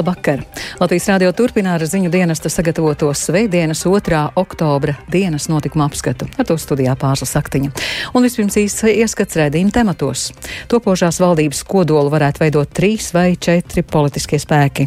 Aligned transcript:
Labvakar! 0.00 0.40
Latvijas 0.80 1.10
rādio 1.10 1.28
turpina 1.36 1.74
ar 1.76 1.82
ziņu 1.84 2.08
dienesta 2.08 2.48
sagatavoto 2.48 3.10
Svētdienas 3.12 3.82
2. 3.84 4.20
oktobra 4.40 4.94
dienas 5.12 5.50
notikuma 5.52 5.90
apskatu. 5.90 6.24
Ar 6.40 6.46
to 6.48 6.54
studijā 6.56 6.94
pārsla 6.96 7.26
saktiņa. 7.28 7.68
Un 8.16 8.24
vispirms 8.24 8.56
īsts 8.62 8.86
ieskats 8.88 9.36
redzījuma 9.36 9.74
tematos. 9.76 10.30
Topošās 10.72 11.20
valdības 11.20 11.60
kodolu 11.68 12.08
varētu 12.14 12.40
veidot 12.40 12.72
trīs 12.72 13.10
vai 13.12 13.34
četri 13.36 13.84
politiskie 13.84 14.40
spēki. 14.40 14.86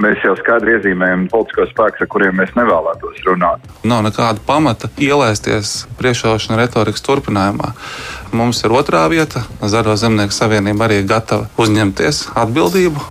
Mēs 0.00 0.20
jau 0.24 0.34
skaidri 0.36 0.74
iezīmējam 0.76 1.24
politiskos 1.32 1.72
spēkus, 1.72 2.04
ar 2.04 2.10
kuriem 2.12 2.36
mēs 2.42 2.52
nevēlētos 2.58 3.22
runāt. 3.30 3.64
Nav 3.88 4.02
nekāda 4.04 4.44
pamata 4.44 4.90
ielaisties 5.00 5.86
priekšvēlēšana 6.02 6.60
retorikas 6.60 7.06
turpinājumā. 7.08 7.72
Mums 8.36 8.60
ir 8.68 8.76
otrā 8.76 9.06
vieta. 9.08 9.46
Zaļo 9.64 9.96
zemnieku 10.04 10.36
savienība 10.36 10.84
arī 10.90 11.00
gatava 11.08 11.48
uzņemties 11.56 12.26
atbildību. 12.44 13.08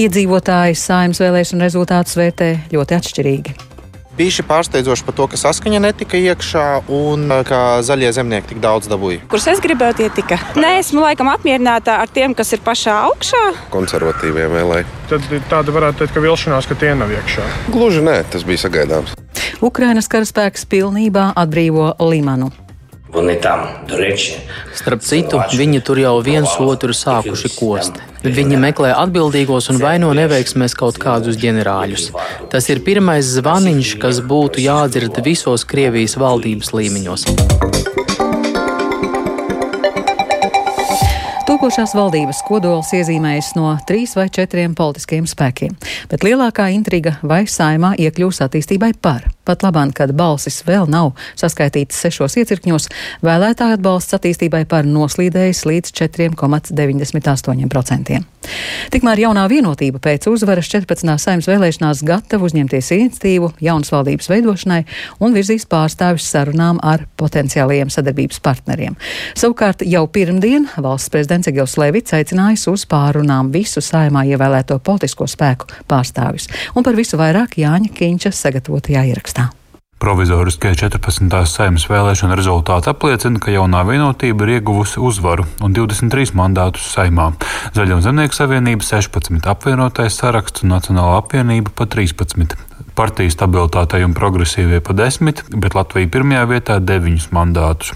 Iedzīvotāji 0.00 0.78
saimnes 0.78 1.22
vēlēšanu 1.22 1.64
rezultātus 1.64 2.18
vērtē 2.18 2.50
ļoti 2.74 2.98
atšķirīgi. 2.98 3.56
Bija 4.14 4.30
šī 4.30 4.44
pārsteidzoša 4.46 5.06
par 5.08 5.14
to, 5.18 5.24
ka 5.32 5.38
saskaņa 5.40 5.80
netika 5.82 6.18
iekšā 6.20 6.66
un 6.94 7.32
ka 7.48 7.80
zaļie 7.82 8.12
zemnieki 8.14 8.52
tik 8.52 8.60
daudz 8.62 8.86
dabūja. 8.86 9.24
Kurus 9.32 9.48
es 9.50 9.62
gribēju, 9.64 9.96
tie 9.98 10.06
tika. 10.14 10.38
Nē, 10.54 10.76
esmu 10.84 11.02
laikam 11.02 11.32
apmierināta 11.32 11.98
ar 12.04 12.12
tiem, 12.14 12.36
kas 12.38 12.54
ir 12.54 12.62
pašā 12.62 12.94
augšā. 13.08 13.42
Konservatīvie 13.74 14.46
vēlēji. 14.54 14.86
Tad 15.10 15.26
tāda 15.50 15.74
varētu 15.74 16.04
teikt, 16.04 16.14
ka 16.14 16.22
vilšanās, 16.22 16.70
ka 16.70 16.78
tie 16.78 16.94
nav 16.94 17.10
iekšā. 17.10 17.50
Gluži 17.74 18.06
nē, 18.06 18.20
tas 18.30 18.46
bija 18.46 18.68
sagaidāms. 18.68 19.18
Ukrainas 19.64 20.06
karaspēks 20.12 20.68
pilnībā 20.70 21.32
atbrīvo 21.34 21.96
Limanu. 22.06 22.54
Вони 23.13 23.35
там, 23.35 23.67
до 23.89 23.97
речі, 23.97 24.37
Starp 24.75 25.01
citu, 25.01 25.41
viņi 25.57 25.81
tur 25.81 25.97
jau 25.99 26.21
viens 26.21 26.51
otru 26.61 26.93
sākuši 26.93 27.49
kost. 27.57 27.97
Viņi 28.23 28.59
meklē 28.61 28.93
atbildīgos 28.93 29.71
un 29.73 29.81
vaino 29.81 30.13
neveiksmēs 30.13 30.77
kaut 30.77 31.01
kādus 31.01 31.39
ģenerāļus. 31.41 32.11
Tas 32.53 32.69
ir 32.69 32.83
pirmais 32.85 33.25
zvaniņš, 33.25 33.95
kas 34.03 34.21
būtu 34.21 34.61
jādzird 34.61 35.17
visos 35.25 35.65
Krievijas 35.65 36.15
valdības 36.21 36.69
līmeņos. 36.77 37.25
Topošās 41.49 41.95
valdības 41.97 42.43
kodols 42.45 42.93
iezīmējas 42.93 43.55
no 43.57 43.71
trīs 43.89 44.13
vai 44.13 44.27
četriem 44.29 44.75
politiskiem 44.77 45.25
spēkiem, 45.25 45.73
bet 46.11 46.21
lielākā 46.23 46.69
intriga 46.75 47.15
vai 47.25 47.41
saimā 47.49 47.95
iekļūs 47.97 48.43
attīstībai 48.45 48.93
par. 49.01 49.25
Pat 49.44 49.62
labāk, 49.66 49.92
kad 50.00 50.10
balsis 50.16 50.62
vēl 50.66 50.86
nav 50.90 51.12
saskaitītas 51.36 52.00
sešos 52.06 52.36
iecirkņos, 52.40 52.88
vēlētāju 53.24 53.74
atbalsts 53.78 54.14
attīstībai 54.16 54.64
par 54.68 54.84
noslīdējis 54.88 55.60
līdz 55.68 55.88
4,98%. 56.00 58.34
Tikmēr 58.92 59.22
jaunā 59.24 59.44
vienotība 59.48 60.00
pēc 60.02 60.26
uzvaras 60.28 60.68
14. 60.68 61.16
saimnes 61.20 61.48
vēlēšanās 61.48 62.02
gatava 62.06 62.46
uzņemties 62.48 62.90
iniciatīvu 62.96 63.50
jaunas 63.64 63.92
valdības 63.94 64.28
veidošanai 64.30 64.80
un 65.24 65.36
virzīs 65.36 65.66
pārstāvis 65.70 66.26
sarunām 66.30 66.80
ar 66.84 67.06
potenciālajiem 67.20 67.92
sadarbības 67.92 68.42
partneriem. 68.44 68.98
Savukārt 69.38 69.84
jau 69.88 70.04
pirmdien 70.12 70.68
valsts 70.76 71.12
prezidents 71.12 71.48
Egils 71.50 71.78
Levits 71.80 72.16
aicinājis 72.16 72.68
uz 72.72 72.86
pārunām 72.90 73.52
visu 73.54 73.82
saimā 73.84 74.26
ievēlēto 74.34 74.80
politisko 74.84 75.28
spēku 75.30 75.70
pārstāvis 75.90 76.50
un 76.74 76.86
par 76.86 76.94
visu 76.98 77.20
vairāk 77.20 77.58
Jāņa 77.60 77.92
Kīņša 77.96 78.34
sagatavotajā 78.44 79.08
ierakstā. 79.12 79.33
Provizoriskie 80.02 80.74
14. 80.74 81.30
saimnes 81.48 81.86
vēlēšana 81.88 82.36
rezultāti 82.36 82.90
apliecina, 82.90 83.40
ka 83.40 83.54
jaunā 83.54 83.84
vienotība 83.88 84.44
ir 84.44 84.58
ieguvusi 84.58 85.00
uzvaru 85.00 85.46
un 85.64 85.76
23 85.76 86.34
mandātus 86.36 86.90
saimā. 86.92 87.30
Zaļo 87.76 88.00
zemnieku 88.04 88.36
savienība 88.36 88.84
16, 88.84 89.46
apvienotais 89.54 90.18
saraksts 90.20 90.66
un 90.66 90.74
Nacionāla 90.74 91.22
apvienība 91.22 91.72
pa 91.78 91.86
13. 91.88 92.73
Partija 92.94 93.32
stabilitātei 93.32 94.04
un 94.06 94.12
progresīvie 94.14 94.78
pa 94.84 94.94
desmit, 94.94 95.40
bet 95.50 95.74
Latvija 95.74 96.06
pirmajā 96.14 96.44
vietā 96.46 96.76
deviņus 96.78 97.30
mandātus. 97.34 97.90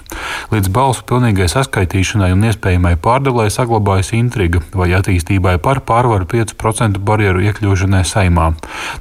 Līdz 0.50 0.70
balsu 0.75 1.04
pilnīgai 1.06 1.47
saskaitīšanai 1.53 2.32
un 2.34 2.47
iespējamai 2.48 2.97
pārdalai 3.03 3.47
saglabājas 3.54 4.10
intriga, 4.19 4.59
vai 4.75 4.91
attīstībai 4.98 5.56
par 5.62 5.84
pārvaru 5.86 6.26
5% 6.32 6.98
barjeru 6.98 7.44
iekļūšanai 7.47 8.03
saimā. 8.10 8.48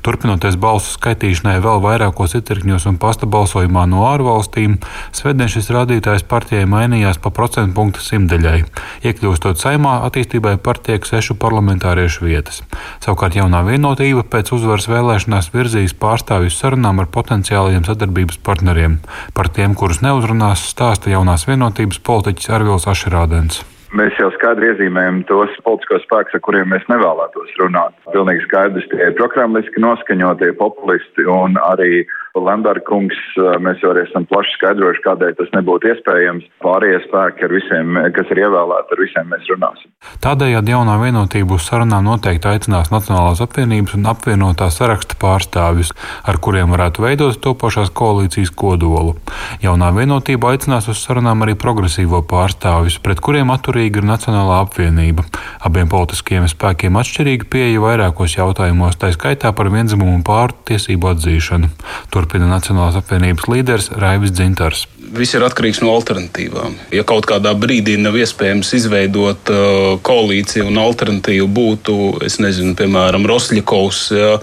Turpinoties 0.06 0.60
balsu 0.62 0.94
skaitīšanai 0.96 1.58
vēl 1.66 1.82
vairākos 1.84 2.38
itirkņos 2.40 2.86
un 2.92 3.00
pasta 3.02 3.26
balsojumā 3.26 3.88
no 3.90 4.06
ārvalstīm, 4.12 4.78
svētdien 5.18 5.50
šis 5.50 5.72
rādītājs 5.74 6.28
partijai 6.30 6.68
mainījās 6.70 7.22
pa 7.24 7.34
procentu 7.34 7.74
punktu 7.78 8.06
simtdaļai. 8.06 8.62
Iekļūstot 9.08 9.62
saimā, 9.62 9.98
attīstībai 10.08 10.58
par 10.62 10.82
tiek 10.84 11.06
sešu 11.08 11.40
parlamentāriešu 11.42 12.28
vietas. 12.28 12.62
Savukārt 13.04 13.38
jaunā 13.40 13.64
vienotība 13.68 14.26
pēc 14.28 14.54
uzvaras 14.58 14.90
vēlēšanās 14.92 15.52
virzīs 15.54 15.87
Krievijas 15.88 16.02
pārstāvjus 16.04 16.58
sarunām 16.60 17.00
ar 17.00 17.08
potenciālajiem 17.08 17.86
sadarbības 17.88 18.42
partneriem. 18.44 19.00
Par 19.34 19.48
tiem, 19.48 19.72
kurus 19.72 20.02
neuzrunās, 20.04 20.68
stāsta 20.74 21.14
jaunās 21.14 21.48
vienotības 21.48 22.04
politiķis 22.04 22.52
Arvils 22.52 22.88
Ašerādens. 22.92 23.64
Mēs 23.96 24.18
jau 24.20 24.28
skaidri 24.36 24.74
iezīmējam 24.74 25.22
tos 25.30 25.54
politiskos 25.64 26.04
spēkus, 26.04 26.36
ar 26.36 26.44
kuriem 26.44 26.72
mēs 26.74 26.84
nevēlētos 26.92 27.54
runāt. 27.62 27.96
Pilnīgi 28.12 28.44
skaidrs, 28.44 28.88
tie 28.92 29.10
ir 29.10 29.16
prokremliski 29.20 29.84
noskaņotie 29.84 30.52
populisti 30.60 31.24
un 31.32 31.56
arī 31.70 32.04
Lemberga 32.38 32.86
kungs, 32.86 33.18
mēs 33.64 33.82
jau 33.82 33.92
arī 33.94 34.04
esam 34.06 34.28
plaši 34.30 34.52
skaidrojuši, 34.58 35.04
kādēļ 35.06 35.32
tas 35.40 35.50
nebūtu 35.56 35.90
iespējams. 35.90 36.46
Pārējie 36.62 37.00
spēki, 37.08 37.50
visiem, 37.50 37.98
kas 38.14 38.30
ir 38.34 38.42
ievēlēti, 38.44 38.94
ar 38.94 39.02
visiem 39.02 39.32
mēs 39.32 39.48
runāsim. 39.50 39.90
Tādējādi 40.22 40.74
jaunā 40.74 41.00
vienotība 41.02 41.58
uz 41.58 41.66
sarunām 41.66 42.06
noteikti 42.06 42.52
aicinās 42.52 42.92
Nacionālās 42.94 43.42
apvienības 43.42 43.96
un 43.98 44.06
apvienotā 44.12 44.70
saraksta 44.74 45.18
pārstāvjus, 45.22 45.94
ar 46.30 46.38
kuriem 46.44 46.74
varētu 46.76 47.08
veidot 47.08 47.42
topošās 47.42 47.90
koalīcijas 47.98 48.54
kodolu. 48.54 49.16
Jaunā 49.64 49.90
vienotība 49.98 50.54
aicinās 50.54 50.90
uz 50.94 51.02
sarunām 51.02 51.42
arī 51.46 51.58
progresīvo 51.58 52.22
pārstāvjus, 52.30 53.00
pret 53.02 53.24
kuriem 53.24 53.50
atturīga 53.78 54.02
ir 54.02 54.08
Nacionālā 54.10 54.58
apvienība. 54.66 55.24
Abiem 55.62 55.90
politiskiem 55.90 56.48
spēkiem 56.50 56.98
atšķirīga 56.98 57.46
pieeja 57.52 57.82
vairākos 57.84 58.38
jautājumos, 58.38 58.98
tā 58.98 59.12
skaitā 59.14 59.54
par 59.54 59.70
vienzimumu 59.70 60.24
pāru 60.26 60.56
tiesību 60.66 61.12
atzīšanu. 61.14 61.70
Tur 62.10 62.26
turpina 62.26 62.50
Nacionālās 62.50 62.98
apvienības 62.98 63.48
līderis 63.48 63.92
Raivis 63.94 64.34
Dzintars. 64.34 64.88
Viss 65.08 65.36
ir 65.38 65.44
atkarīgs 65.46 65.80
no 65.84 65.94
alternatīvām. 65.96 66.74
Ja 66.92 67.04
kaut 67.08 67.28
kādā 67.30 67.54
brīdī 67.56 67.96
nav 68.02 68.18
iespējams 68.20 68.74
izveidot 68.76 69.52
uh, 69.54 69.96
koalīciju 70.04 70.68
un 70.68 70.80
alternatīvu 70.82 71.48
būtu, 71.48 71.98
nezinu, 72.44 72.74
piemēram, 72.78 73.28
Rosļakovs 73.30 74.02
ja, 74.18 74.34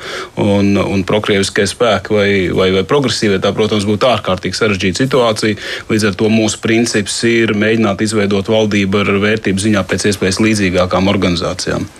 un, 0.40 0.72
un 0.80 1.04
prokrieviskie 1.08 1.66
spēki 1.68 2.16
vai, 2.16 2.28
vai, 2.56 2.70
vai 2.78 2.84
progresīvie, 2.88 3.40
tā, 3.44 3.52
protams, 3.56 3.86
būtu 3.88 4.08
ārkārtīgi 4.08 4.60
sarežģīta 4.60 5.04
situācija. 5.04 5.60
Līdz 5.90 6.08
ar 6.10 6.16
to 6.22 6.30
mūsu 6.32 6.62
princips 6.64 7.18
ir 7.28 7.52
mēģināt 7.58 8.06
izveidot 8.06 8.48
valdību 8.52 9.04
ar 9.04 9.12
vērtību 9.26 9.68
ziņā 9.68 9.84
pēc 9.90 10.08
iespējas 10.12 10.40
līdzīgākām 10.44 11.12
organizācijām. 11.12 11.90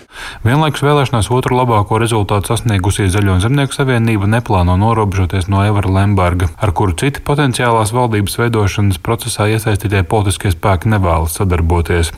Vienlaikus 0.45 0.83
vēlēšanās 0.85 1.29
otru 1.33 1.57
labāko 1.57 1.99
rezultātu 2.01 2.51
sasniegusi 2.51 3.09
Zaļo 3.11 3.37
zemnieku 3.43 3.75
savienība 3.75 4.29
neplāno 4.29 4.77
norobežoties 4.79 5.49
no 5.51 5.63
Evara 5.65 5.91
Lemberga, 5.99 6.49
ar 6.61 6.73
kuru 6.77 6.95
citi 6.99 7.23
potenciālās 7.25 7.93
valdības 7.95 8.39
veidošanas 8.41 9.01
procesā 9.03 9.49
iesaistītie 9.51 10.05
politiskie 10.07 10.53
spēki 10.53 10.91
nevēlas 10.93 11.37
sadarboties. 11.39 12.13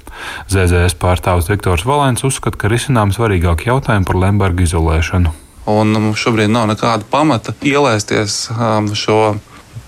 ZZS 0.51 0.97
pārstāvis 1.01 1.49
Viktors 1.51 1.87
Valēns 1.87 2.25
uzskata, 2.27 2.59
ka 2.61 2.71
risinām 2.71 3.15
svarīgāk 3.15 3.67
jautājumi 3.69 4.07
par 4.07 4.21
Lemberga 4.23 4.65
izolēšanu. 4.67 5.33
Un 5.67 5.91
mums 5.91 6.21
šobrīd 6.23 6.51
nav 6.53 6.69
nekāda 6.69 7.03
pamata 7.11 7.51
ielaisties 7.67 8.45
um, 8.55 8.87
šo 8.95 9.35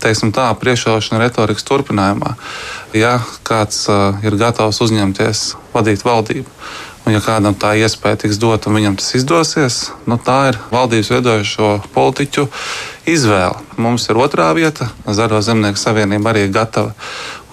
teiksim, 0.00 0.32
tā, 0.34 0.48
priekšvēlēšana 0.60 1.20
retorikas 1.22 1.66
turpinājumā. 1.68 2.34
Ja 2.96 3.18
kāds 3.46 3.84
uh, 3.90 4.16
ir 4.24 4.36
gatavs 4.40 4.80
uzņemties 4.84 5.44
vadīt 5.74 6.04
valdību, 6.06 6.48
Un, 7.06 7.14
ja 7.16 7.20
kādam 7.24 7.56
tā 7.56 7.72
iespēja 7.80 8.20
tiks 8.24 8.38
dot 8.40 8.66
un 8.68 8.76
viņam 8.76 8.98
tas 9.00 9.14
izdosies, 9.16 9.78
nu, 10.06 10.18
tā 10.20 10.50
ir 10.50 10.58
valdības 10.70 11.08
veidojošo 11.14 11.70
politiķu 11.94 12.44
izvēle. 13.08 13.56
Mums 13.80 14.04
ir 14.12 14.18
otrā 14.20 14.50
vieta. 14.56 14.90
Zaļo 15.08 15.40
zemnieku 15.42 15.80
savienība 15.80 16.30
arī 16.32 16.44
ir 16.46 16.52
gatava 16.54 16.92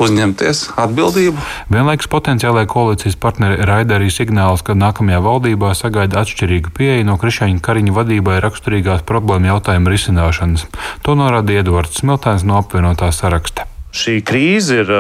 uzņemties 0.04 0.66
atbildību. 0.78 1.46
Vienlaikus 1.74 2.10
potenciālajai 2.12 2.70
koalīcijas 2.74 3.18
partneri 3.24 3.64
raida 3.70 3.98
arī 3.98 4.12
signālus, 4.14 4.66
ka 4.68 4.76
nākamajā 4.78 5.22
valdībā 5.26 5.72
sagaida 5.80 6.22
atšķirīgu 6.26 6.76
pieeju 6.78 7.08
no 7.08 7.16
Krišāņa 7.22 7.64
Kariņa 7.64 7.96
vadībai 7.96 8.42
raksturīgās 8.44 9.08
problēmu 9.08 9.54
jautājumu 9.54 9.96
risināšanas. 9.96 10.68
To 11.08 11.18
norāda 11.18 11.58
Edvards 11.64 12.04
Smiltēns 12.04 12.46
no 12.46 12.60
apvienotā 12.60 13.10
saraksta. 13.16 13.70
Šī 13.98 14.20
krīze 14.26 14.82
ir 14.84 14.92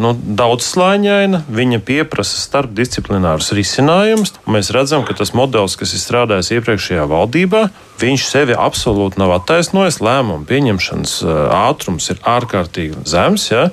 nu, 0.00 0.10
daudzslāņaina, 0.40 1.44
viņa 1.54 1.78
pieprasa 1.86 2.40
starpdisciplinārus 2.40 3.52
risinājumus. 3.54 4.34
Mēs 4.50 4.72
redzam, 4.74 5.04
ka 5.06 5.14
tas 5.18 5.30
modelis, 5.38 5.76
kas 5.78 5.94
ir 5.94 6.02
strādājis 6.02 6.50
iepriekšējā 6.56 7.06
valdībā, 7.10 7.68
Viņš 8.00 8.24
sevi 8.24 8.56
absolūti 8.56 9.20
nav 9.20 9.34
attaisnojis. 9.38 10.00
Lēmumu 10.04 10.46
pieņemšanas 10.48 11.16
ātrums 11.56 12.08
ir 12.12 12.20
ārkārtīgi 12.24 13.04
zems. 13.08 13.48
Ja? 13.50 13.66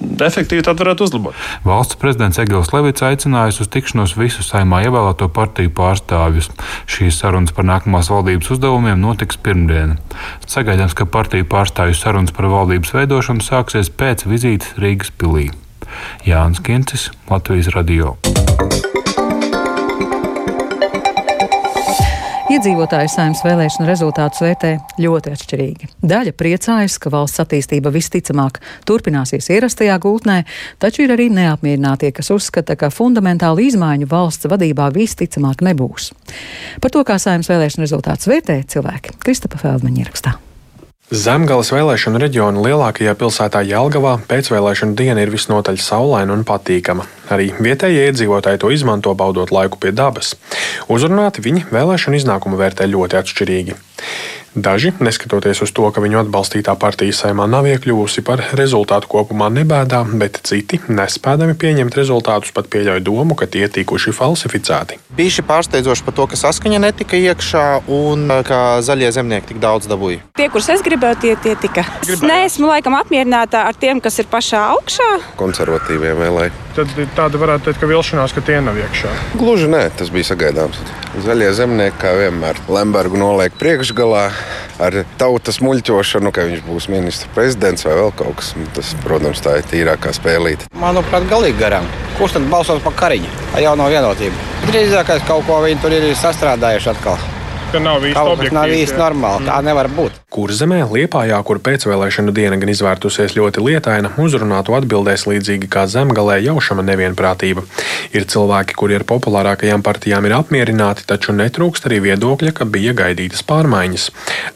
Efektīvi 0.00 0.64
tad 0.66 0.80
varētu 0.80 1.06
uzlabot. 1.08 1.36
Valsts 1.66 1.98
prezidents 2.00 2.40
Egils 2.40 2.72
Levits 2.72 3.04
aicinājis 3.04 3.60
uz 3.64 3.70
tikšanos 3.72 4.16
visu 4.16 4.44
saimā 4.46 4.82
ievēlēto 4.86 5.28
partiju 5.36 5.74
pārstāvjus. 5.76 6.48
Šīs 6.88 7.20
sarunas 7.20 7.54
par 7.56 7.68
nākamās 7.68 8.10
valdības 8.12 8.54
uzdevumiem 8.56 9.00
notiks 9.02 9.40
pirmdien. 9.40 9.98
Sagaidāms, 10.48 10.96
ka 10.96 11.08
partiju 11.08 11.48
pārstāvju 11.52 11.98
sarunas 11.98 12.34
par 12.36 12.48
valdības 12.52 12.94
veidošanu 12.96 13.44
sāksies 13.44 13.92
pēc 13.92 14.24
vizītes 14.30 14.76
Rīgas 14.80 15.12
pilī. 15.12 15.50
Jānis 16.26 16.62
Kincis, 16.64 17.10
Latvijas 17.30 17.72
Radio. 17.76 18.16
Iedzīvotāji 22.56 23.10
saimnes 23.12 23.42
vēlēšanu 23.44 23.84
rezultātus 23.84 24.40
vērtē 24.40 24.70
ļoti 25.02 25.32
atšķirīgi. 25.34 25.88
Daļa 26.08 26.32
priecājas, 26.40 26.94
ka 27.02 27.12
valsts 27.12 27.42
attīstība 27.42 27.92
visticamāk 27.92 28.62
turpināsies 28.88 29.50
ierastajā 29.52 29.98
gultnē, 30.00 30.38
taču 30.80 31.04
ir 31.04 31.12
arī 31.12 31.28
neapmierinātie, 31.36 32.14
kas 32.16 32.32
uzskata, 32.32 32.78
ka 32.80 32.88
fundamentāli 32.94 33.68
izmaiņu 33.68 34.08
valsts 34.08 34.48
vadībā 34.48 34.88
visticamāk 34.96 35.66
nebūs. 35.68 36.14
Par 36.80 36.96
to, 36.96 37.04
kā 37.04 37.20
saimnes 37.20 37.52
vēlēšanu 37.52 37.84
rezultātus 37.84 38.32
vērtē 38.32 38.62
cilvēki, 38.72 39.18
Kristapa 39.20 39.60
Feldmaņa 39.60 40.06
ierakstā. 40.06 40.38
Zemgales 41.06 41.68
vēlēšanu 41.70 42.18
reģiona 42.18 42.58
lielākajā 42.64 43.12
pilsētā 43.14 43.60
Jelgavā 43.62 44.16
pēcvēlēšana 44.26 44.96
diena 44.98 45.22
ir 45.22 45.30
visnotaļ 45.30 45.76
saulaina 45.78 46.34
un 46.34 46.42
patīkama. 46.42 47.04
Arī 47.30 47.52
vietējie 47.62 48.08
iedzīvotāji 48.08 48.58
to 48.64 48.72
izmanto, 48.74 49.12
baudot 49.14 49.52
laiku 49.54 49.78
pie 49.78 49.92
dabas. 49.94 50.32
Uzrunāti 50.90 51.44
viņi 51.46 51.68
vēlēšanu 51.70 52.18
iznākumu 52.18 52.58
vērtē 52.58 52.90
ļoti 52.90 53.20
atšķirīgi. 53.20 53.78
Daži, 54.56 54.94
neskatoties 55.04 55.60
uz 55.60 55.70
to, 55.76 55.84
ka 55.92 56.00
viņu 56.00 56.22
atbalstītā 56.22 56.72
partija 56.80 57.12
saimā 57.12 57.44
nav 57.44 57.66
iekļuvusi 57.68 58.22
par 58.24 58.40
rezultātu 58.56 59.10
kopumā 59.12 59.50
nebēdā, 59.52 60.00
bet 60.16 60.40
citi, 60.48 60.80
nespēdami 60.88 61.52
pieņemt 61.60 61.98
rezultātus, 61.98 62.54
pat 62.56 62.70
pieļauj 62.72 63.04
domu, 63.04 63.36
ka 63.36 63.44
tie 63.44 63.68
tikuši 63.68 64.16
falsificēti. 64.16 64.96
Bija 65.18 65.36
šī 65.36 65.44
pārsteidzoši 65.50 66.06
par 66.08 66.16
to, 66.16 66.28
ka 66.32 66.40
saskaņa 66.40 66.80
netika 66.86 67.20
iekšā 67.20 67.66
un 67.92 68.32
ka 68.48 68.80
zaļie 68.80 69.12
zemnieki 69.12 69.52
tik 69.52 69.60
daudz 69.60 69.92
dabūja. 69.92 70.24
Tie, 70.40 70.48
kurus 70.48 70.72
es 70.72 70.84
gribēju, 70.88 71.20
tie, 71.20 71.36
tie 71.44 71.52
tika. 71.60 71.84
Es 72.08 72.24
neesmu 72.24 72.72
laikam 72.72 72.96
apmierināta 72.96 73.66
ar 73.68 73.76
tiem, 73.76 74.00
kas 74.00 74.16
ir 74.24 74.32
pašā 74.32 74.70
augšā. 74.72 75.10
Konservatīvie 75.36 76.16
vēlēji. 76.16 76.65
Tad 76.76 76.90
tāda 77.16 77.38
varētu 77.40 77.70
teikt, 77.70 77.78
ka 77.80 77.88
vilšanās, 77.88 78.34
ka 78.36 78.42
tie 78.44 78.58
nav 78.60 78.76
iekšā. 78.76 79.08
Gluži 79.40 79.68
nē, 79.72 79.86
tas 79.96 80.10
bija 80.12 80.28
sagaidāms. 80.28 80.76
Zaļie 81.24 81.48
zemnieki, 81.56 81.96
kā 82.02 82.10
vienmēr, 82.18 82.58
Lembergu 82.68 83.16
noliek 83.16 83.54
priekšgalā 83.56 84.26
ar 84.84 84.98
tautas 85.16 85.62
muļķošanu, 85.64 86.32
ka 86.36 86.44
viņš 86.50 86.66
būs 86.66 86.88
ministrs 86.92 87.32
prezidents 87.32 87.86
vai 87.88 87.94
vēl 87.96 88.12
kaut 88.18 88.36
kas. 88.42 88.52
Tas, 88.76 88.92
protams, 89.06 89.40
tā 89.40 89.56
ir 89.62 89.70
tīrākā 89.70 90.12
spēlīte. 90.18 90.68
Manuprāt, 90.76 91.24
galīgi 91.32 91.56
garām. 91.62 91.88
Kurš 92.20 92.36
tad 92.36 92.50
balsos 92.52 92.84
par 92.84 92.98
kariņu? 93.00 93.32
Ar 93.56 93.64
jauno 93.70 93.88
vienotību. 93.92 94.44
Drīzākais 94.68 95.24
kaut 95.24 95.48
ko 95.48 95.62
viņi 95.64 95.80
tur 95.80 95.96
ir 95.96 96.10
sastrādājuši 96.20 96.92
atkal 96.92 97.16
ka 97.76 97.82
nav 97.82 98.04
īsti 98.04 98.22
objektīvs. 98.22 98.52
Tas 98.52 98.56
nav 98.56 98.74
īsti 98.74 99.00
normāli. 99.00 99.48
Tā 99.48 99.58
nevar 99.64 99.88
būt. 99.92 100.20
Kurzemē, 100.36 100.82
Liepājā, 100.92 101.38
kur 101.48 101.56
pēcvēlēšanu 101.64 102.32
diena 102.36 102.58
gan 102.60 102.68
izvērtusies 102.68 103.32
ļoti 103.38 103.62
lietaina, 103.64 104.10
uzrunātu 104.20 104.74
atbildēs 104.76 105.22
līdzīgi 105.30 105.70
kā 105.72 105.86
zemgalē 105.88 106.36
jaušama 106.44 106.82
nevienprātība. 106.84 107.62
Ir 108.12 108.26
cilvēki, 108.28 108.76
kuri 108.76 108.98
ar 108.98 109.06
populārākajām 109.08 109.80
partijām 109.86 110.28
ir 110.28 110.34
apmierināti, 110.36 111.06
taču 111.08 111.32
netrūkst 111.32 111.88
arī 111.88 112.02
viedokļa, 112.10 112.52
ka 112.52 112.66
bija 112.68 112.92
gaidītas 112.98 113.40
pārmaiņas. 113.48 114.10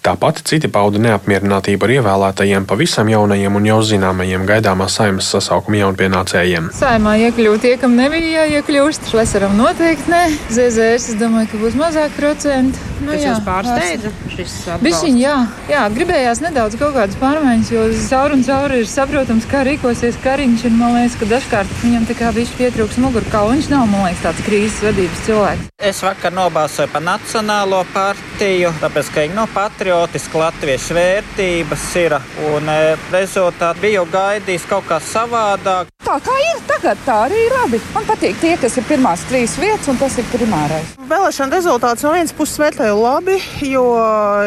Tāpat 0.04 0.42
citi 0.50 0.68
pauda 0.68 1.00
neapmierinātību 1.00 1.88
ar 1.88 1.94
ievēlētajiem 1.96 2.68
pavisam 2.68 3.08
jaunajiem 3.08 3.56
un 3.56 3.70
jau 3.70 3.80
zināmajiem 3.94 4.44
gaidāmā 4.52 4.90
saimas 4.92 5.32
sasaukuma 5.32 5.80
jaunpienācējiem. 5.80 6.68
Saimā 6.76 7.16
iekļūt 7.24 7.64
tie, 7.64 7.74
kam 7.80 7.96
nebija 7.96 8.44
jāiekļūst, 8.44 9.08
Šlesaram 9.14 9.56
noteikti 9.56 10.12
ne. 10.12 10.22
ZZS, 10.52 11.14
es 11.14 11.18
domāju, 11.24 11.54
ka 11.54 11.64
būs 11.64 11.80
mazāk 11.80 12.12
procentu. 12.20 12.90
Nu, 13.00 13.14
Tas 13.14 13.24
jūs 13.24 13.38
pārsteidza 13.46 14.10
šis 14.28 14.54
atbalsts? 14.68 14.84
Bišķiņ, 14.84 15.20
jā, 15.22 15.36
jā, 15.70 15.84
gribējās 15.94 16.40
nedaudz 16.42 16.76
kaut 16.80 16.94
kādas 16.96 17.18
pārmaiņas, 17.20 17.70
jo 17.72 17.84
caur 18.08 18.34
un 18.34 18.42
cauri 18.46 18.80
ir 18.82 18.88
saprotams, 18.90 19.46
kā 19.50 19.62
rīkosies 19.66 20.18
kariņš. 20.24 20.66
Un, 20.68 20.78
man 20.80 20.96
liekas, 20.98 21.16
ka 21.20 21.28
dažkārt 21.30 21.76
viņam 21.84 22.08
tā 22.08 22.16
kā 22.18 22.32
viņš 22.34 22.54
pietrūks 22.58 22.98
mugurkaula. 23.02 23.54
Viņš 23.54 23.70
nav, 23.72 23.86
man 23.90 24.08
liekas, 24.08 24.24
tāds 24.24 24.44
krīzes 24.46 24.82
vadības 24.84 25.22
cilvēks. 25.28 25.68
Es 25.90 26.02
vakar 26.04 26.34
nobalsoju 26.36 26.90
par 26.92 27.04
Nacionālo 27.06 27.84
partiju, 27.94 28.72
tāpēc, 28.82 29.12
ka 29.14 29.24
viņi 29.26 29.38
no 29.38 29.46
patriotiski 29.54 30.42
latviešu 30.42 30.98
vērtības 30.98 31.86
ir. 32.02 32.18
Un 32.50 32.68
e, 32.68 32.80
rezultāti 33.14 33.86
biju 33.86 34.04
gaidījis 34.10 34.68
kaut 34.70 34.90
kā 34.90 35.00
savādāk. 35.00 35.92
Tā 36.04 36.16
kā 36.24 36.34
ir 36.42 36.60
tagad, 36.66 36.98
tā 37.06 37.16
arī 37.26 37.38
ir 37.46 37.52
labi. 37.54 37.78
Man 37.94 38.06
patīk 38.08 38.38
tie, 38.40 38.56
kas 38.60 38.76
ir 38.80 38.86
pirmās 38.88 39.22
trīs 39.28 39.54
vietas, 39.60 39.86
un 39.92 39.98
tas 40.00 40.16
ir 40.18 40.26
primārais. 40.32 40.94
Vēlēšana 41.10 41.54
rezultāts 41.54 42.04
no 42.06 42.14
vienas 42.14 42.34
puses 42.36 42.58
vērtēju 42.60 42.96
labi, 42.98 43.36
jo 43.68 43.84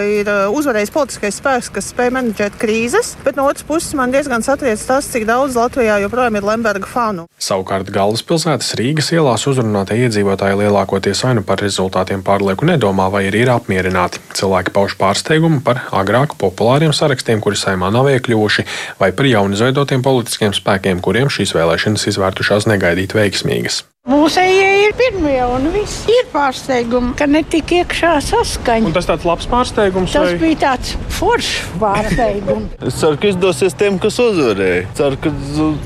ir 0.03 0.29
uh, 0.31 0.53
uzvarējis 0.57 0.93
politiskais 1.03 1.35
spēks, 1.41 1.67
kas 1.75 1.89
spēj 1.91 2.13
menedžēt 2.15 2.53
krīzes, 2.61 3.17
bet 3.25 3.35
no 3.35 3.43
otras 3.49 3.65
puses 3.67 3.91
man 3.99 4.13
diezgan 4.13 4.43
satriec 4.45 4.79
tas, 4.87 5.09
cik 5.11 5.25
daudz 5.27 5.57
Latvijā 5.59 5.97
joprojām 5.99 6.37
ir 6.39 6.47
Lemberga 6.47 6.87
fanu. 6.87 7.25
Savukārt 7.35 7.91
galvaspilsētas 7.91 8.71
Rīgas 8.79 9.11
ielās 9.11 9.43
uzrunātie 9.51 9.99
iedzīvotāji 10.05 10.61
lielākoties 10.61 11.25
vai 11.27 11.35
nu 11.35 11.43
par 11.43 11.59
rezultātiem 11.59 12.23
pārlieku 12.23 12.69
nedomā, 12.71 13.09
vai 13.11 13.25
arī 13.27 13.43
ir 13.43 13.51
apmierināti. 13.51 14.23
Cilvēki 14.39 14.71
pauž 14.71 14.95
pārsteigumu 15.01 15.59
par 15.65 15.83
agrāk 15.91 16.37
populāriem 16.39 16.95
sarakstiem, 16.95 17.43
kuri 17.43 17.59
saimā 17.59 17.91
nav 17.91 18.07
iekļuvuši, 18.13 18.69
vai 19.03 19.11
par 19.11 19.27
jaunizveidotiem 19.27 20.05
politiskiem 20.07 20.55
spēkiem, 20.55 21.03
kuriem 21.03 21.27
šīs 21.27 21.51
vēlēšanas 21.57 22.13
izvērtušās 22.13 22.71
negaidīt 22.71 23.17
veiksmīgas. 23.17 23.83
Mūsējie 24.03 24.71
ir 24.83 24.95
pirmie 24.99 25.37
un 25.47 25.69
viss 25.71 26.01
ir 26.11 26.25
pārsteigumi, 26.33 27.13
ka 27.15 27.23
netika 27.23 27.77
iekšā 27.77 28.09
saskaņa. 28.25 28.89
Un 28.89 28.95
tas 28.97 29.07
tāds 29.07 29.23
labs 29.23 29.47
pārsteigums? 29.47 30.11
Tas 30.11 30.33
vai? 30.33 30.41
bija 30.41 30.57
tāds 30.65 30.97
foršs 31.15 31.69
pārsteigums. 31.79 32.73
es 32.89 32.97
ceru, 32.99 33.15
ka 33.21 33.29
izdosies 33.31 33.77
tiem, 33.79 34.01
kas 34.03 34.19
uzvarēja. 34.19 34.89
Ceru, 34.99 35.21
ka 35.23 35.31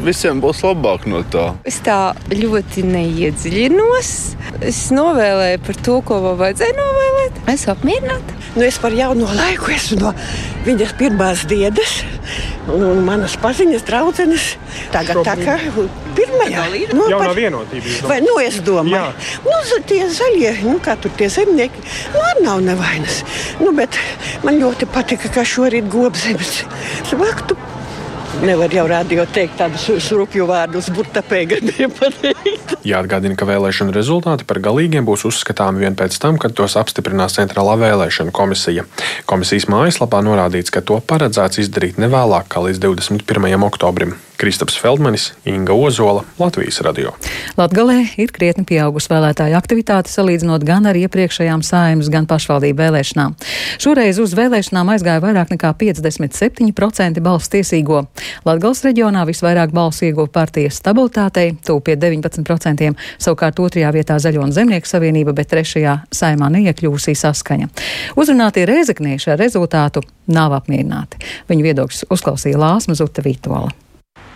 visiem 0.01 0.41
būs 0.41 0.63
labāk 0.65 1.05
no 1.13 1.21
tā. 1.29 1.45
Es 1.69 1.77
tā 1.85 1.99
ļoti 2.33 2.87
neiedziļinos. 2.89 4.13
Es 4.65 4.81
novēlēju 4.97 5.61
par 5.69 5.81
to, 5.85 6.01
ko 6.09 6.21
man 6.25 6.41
vajadzēja 6.41 6.73
novēlēt. 6.81 7.41
Es 7.53 7.69
apmierināta. 7.69 8.41
Nu, 8.57 8.65
es 8.65 8.81
par 8.81 8.97
jauno 8.97 9.29
laiku 9.29 9.77
esmu 9.77 10.07
no 10.07 10.17
viņas 10.65 10.97
pirmās 10.97 11.45
dienas 11.45 11.99
un 12.73 13.01
manas 13.05 13.37
paziņas 13.41 13.85
draudzenes. 13.87 14.47
Tagad 14.93 15.21
tā 15.27 15.35
kā 15.39 15.57
pirmajā 16.17 16.65
nu, 16.97 17.07
jaunā 17.11 17.31
vienotība. 17.37 17.93
Vai, 18.09 18.19
nu, 18.25 18.37
es 18.43 18.59
domāju, 18.65 19.13
nu, 19.45 19.81
tie 19.87 20.01
zaļie, 20.11 20.53
nu, 20.65 20.77
kā 20.83 20.97
tur 21.01 21.13
tie 21.19 21.29
zemnieki, 21.33 21.83
nu, 22.15 22.23
arī 22.31 22.45
nav 22.47 22.63
nevainas. 22.65 23.21
Nu, 23.61 23.73
bet 23.77 23.99
man 24.45 24.59
ļoti 24.61 24.89
patika, 24.93 25.31
ka 25.33 25.45
šorīt 25.47 25.89
gobzemes 25.93 26.61
vaktu 27.17 27.57
Nevar 28.37 28.69
jau 28.69 28.83
radio 28.85 29.23
teikt 29.33 29.55
tādus 29.57 30.11
rupju 30.13 30.45
vārdus, 30.45 30.91
burtapē 30.93 31.39
gribēju 31.49 31.89
pateikt. 31.97 32.75
Jāatgādina, 32.85 33.33
ka 33.39 33.47
vēlēšanu 33.49 33.95
rezultāti 33.95 34.45
par 34.45 34.59
galīgiem 34.61 35.07
būs 35.07 35.25
uzskatāmi 35.25 35.81
vien 35.81 35.97
pēc 35.97 36.19
tam, 36.21 36.37
kad 36.37 36.53
tos 36.53 36.77
apstiprinās 36.77 37.39
Centrālā 37.39 37.73
vēlēšana 37.81 38.35
komisija. 38.37 38.85
Komisijas 39.25 39.65
mājaslapā 39.73 40.21
norādīts, 40.21 40.69
ka 40.69 40.85
to 40.85 41.01
paredzēts 41.01 41.63
izdarīt 41.65 41.97
nevēlāk 41.97 42.45
kā 42.53 42.61
līdz 42.67 42.85
21. 42.85 43.57
oktobrim. 43.71 44.13
Kristaps 44.37 44.77
Feldmanis, 44.77 45.33
Inga 45.49 45.73
Ozola, 45.73 46.21
Latvijas 46.37 46.77
radio. 46.85 47.15
Latgalē 47.57 48.03
ir 48.21 48.29
krietni 48.29 48.67
pieaugusi 48.69 49.09
vēlētāju 49.09 49.57
aktivitāte 49.57 50.13
salīdzinot 50.13 50.61
gan 50.67 50.85
ar 50.85 50.99
iepriekšējām 50.99 51.63
saimas, 51.65 52.11
gan 52.13 52.29
pašvaldību 52.29 52.77
vēlēšanām. 52.83 53.33
Šoreiz 53.81 54.21
uz 54.21 54.35
vēlēšanām 54.37 54.93
aizgāja 54.93 55.23
vairāk 55.25 55.55
nekā 55.55 55.73
57% 55.81 57.23
balsu 57.25 57.51
tiesīgo. 57.57 58.03
Latgales 58.47 58.83
reģionā 58.85 59.25
visvairāk 59.29 59.73
balsu 59.75 60.07
ieguva 60.09 60.29
partijas 60.39 60.81
stabilitātei, 60.81 61.55
tūp 61.67 61.87
pie 61.87 61.97
19%, 61.99 62.91
savukārt 63.23 63.63
otrajā 63.63 63.93
vietā 63.95 64.19
Zaļo 64.21 64.45
un 64.45 64.53
Zemnieku 64.55 64.89
savienība, 64.89 65.35
bet 65.37 65.51
trešajā 65.53 65.97
saimā 66.13 66.51
neiekļūsī 66.57 67.15
saskaņa. 67.17 67.71
Uzrunātie 68.19 68.67
reizeknieši 68.69 69.33
ar 69.33 69.41
rezultātu 69.41 70.05
nav 70.27 70.55
apmierināti. 70.59 71.21
Viņu 71.49 71.69
viedokļus 71.71 72.07
uzklausīja 72.13 72.61
Lāsma 72.61 72.97
Zuta 72.97 73.25
Vītola. 73.25 73.86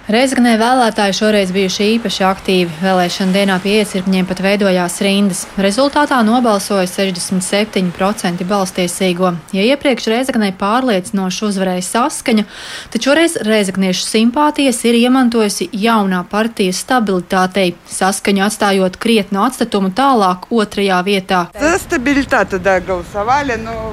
Reizeknē 0.09 0.55
vēlētāji 0.57 1.13
šoreiz 1.13 1.51
bijuši 1.53 1.85
īpaši 1.95 2.23
aktīvi. 2.25 2.71
Vēlēšana 2.81 3.35
dienā 3.35 3.57
pie 3.61 3.75
iecirkņiem 3.83 4.25
pat 4.25 4.39
veidojās 4.41 4.95
rindas. 5.05 5.43
Rezultātā 5.61 6.17
nobalsoja 6.25 6.87
67% 6.89 8.41
balstiesīgo. 8.49 9.29
Ja 9.53 9.65
iepriekš 9.69 10.07
Reizeknē 10.09 10.49
pārliecinoši 10.57 11.43
uzvarēja 11.45 11.83
saskaņa, 11.85 12.45
tad 12.89 13.05
šoreiz 13.05 13.37
Reizekniešu 13.45 14.07
simpātijas 14.07 14.81
ir 14.89 14.97
iemantojusi 15.03 15.69
jaunā 15.83 16.23
partija 16.31 16.73
stabilitātei, 16.73 17.75
saskaņu 17.85 18.45
atstājot 18.47 18.97
krietnu 18.97 19.45
atstatumu 19.45 19.93
tālāk 19.93 20.49
otrajā 20.49 20.97
vietā. 21.05 21.43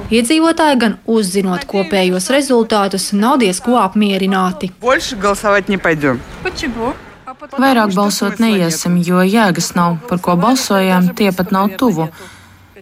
Iedzīvotāji 0.09 0.81
gan 0.87 0.97
uzzinot 1.05 1.69
kopējos 1.69 2.33
rezultātus, 2.33 3.11
nav 3.13 3.37
diezko 3.45 3.77
apmierināti. 3.85 4.73
Vairāk 7.59 7.93
balsot 7.93 8.39
neiesim, 8.41 8.97
jo 9.05 9.21
jēgas 9.21 9.73
nav, 9.77 9.99
par 10.09 10.21
ko 10.25 10.35
balsojām, 10.39 11.11
tie 11.17 11.29
pat 11.35 11.53
nav 11.53 11.75
tuvu. 11.77 12.09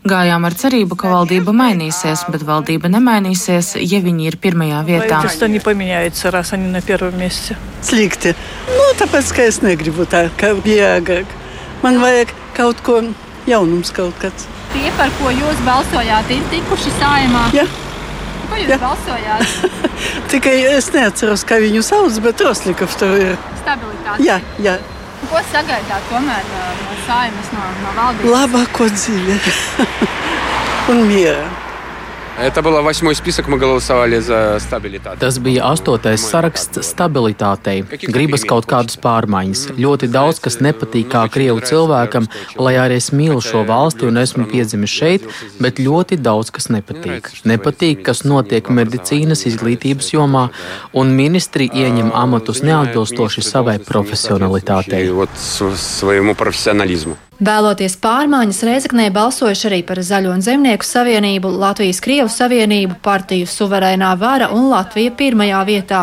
Gājām 0.08 0.46
ar 0.48 0.54
cerību, 0.56 0.96
ka 0.96 1.10
valdība 1.12 1.52
mainīsies, 1.58 2.24
bet 2.32 2.46
valdība 2.48 2.88
nemainīsies, 2.94 3.74
ja 3.82 4.00
viņi 4.06 4.30
ir 4.30 4.38
pirmajā 4.40 4.84
vietā. 4.88 5.20
Slikti. 7.84 8.36
Nu, 8.70 8.86
tāpēc, 9.02 9.34
ka 9.36 9.48
es 9.50 9.60
negribu 9.66 10.08
tā, 10.08 10.28
ka 10.40 10.54
jēga. 10.64 11.26
Man 11.84 12.00
vajag 12.04 12.32
kaut 12.56 12.80
ko 12.86 13.02
jaunums 13.50 13.92
kaut 13.96 14.16
kāds. 14.22 14.48
Tie, 14.72 14.88
par 15.00 15.12
ko 15.20 15.34
jūs 15.34 15.60
balsojāt, 15.68 16.32
ir 16.38 16.48
tikuši 16.54 16.96
saimā. 17.02 17.44
Ja. 17.58 17.68
Ko 18.48 18.60
jūs 18.60 18.72
ja. 18.72 18.77
balsojāt? 18.82 19.56
Tikai 20.32 20.56
es 20.72 20.92
neatceros, 20.96 21.44
kā 21.48 21.60
viņu 21.63 21.84
sauc, 21.86 22.20
bet 22.24 22.44
Roslikov 22.46 22.96
tur 23.00 23.18
ir. 23.20 23.36
Stabilitāte. 23.62 24.24
Jā, 24.25 24.39
jā. 24.63 24.77
Ko 25.27 25.42
sagaidāt 25.51 26.04
tomēr 26.12 26.44
no 26.54 26.98
saimas, 27.08 27.54
no, 27.56 27.70
no 27.84 27.94
valdības? 27.98 28.34
Labāko 28.36 28.89
dzīvi 28.94 29.39
un 30.94 31.08
mieru. 31.10 31.67
Tas 35.17 35.39
bija 35.41 35.72
astotais 35.72 36.22
saraksts 36.22 36.84
stabilitātei. 36.86 37.79
Gribas 38.13 38.46
kaut 38.46 38.67
kādas 38.70 39.00
pārmaiņas. 39.01 39.63
Ļoti 39.82 40.10
daudz, 40.13 40.41
kas 40.46 40.60
nepatīk 40.62 41.10
kā 41.15 41.24
krievu 41.34 41.63
cilvēkam, 41.65 42.29
lai 42.62 42.75
arī 42.77 43.00
es 43.01 43.10
mīlu 43.10 43.41
šo 43.41 43.63
valsti 43.65 44.06
un 44.06 44.22
esmu 44.22 44.46
piedzimis 44.51 44.94
šeit, 45.00 45.25
bet 45.58 45.82
ļoti 45.82 46.20
daudz, 46.22 46.53
kas 46.53 46.70
nepatīk. 46.70 47.32
Nepatīk, 47.50 48.06
kas 48.06 48.22
notiek 48.22 48.70
medicīnas 48.70 49.48
izglītības 49.50 50.13
jomā, 50.13 50.48
un 50.94 51.17
ministri 51.17 51.72
ieņem 51.74 52.13
amatus 52.13 52.62
neatbilstoši 52.62 53.46
savai 53.50 53.79
profesionalitātei. 53.82 55.08
Vēloties 57.38 57.94
pārmaiņas, 58.01 58.60
Reizeknē 58.65 59.12
balsojuši 59.13 59.67
arī 59.70 59.77
par 59.86 60.00
Zaļo 60.01 60.32
un 60.34 60.39
Zemnieku 60.41 60.86
savienību, 60.88 61.51
Latvijas 61.62 62.00
Krievu 62.01 62.32
savienību, 62.34 62.96
partiju 63.06 63.46
suverēnā 63.46 64.15
vara 64.17 64.48
un 64.56 64.72
Latvija 64.72 65.13
pirmajā 65.13 65.60
vietā. 65.67 66.00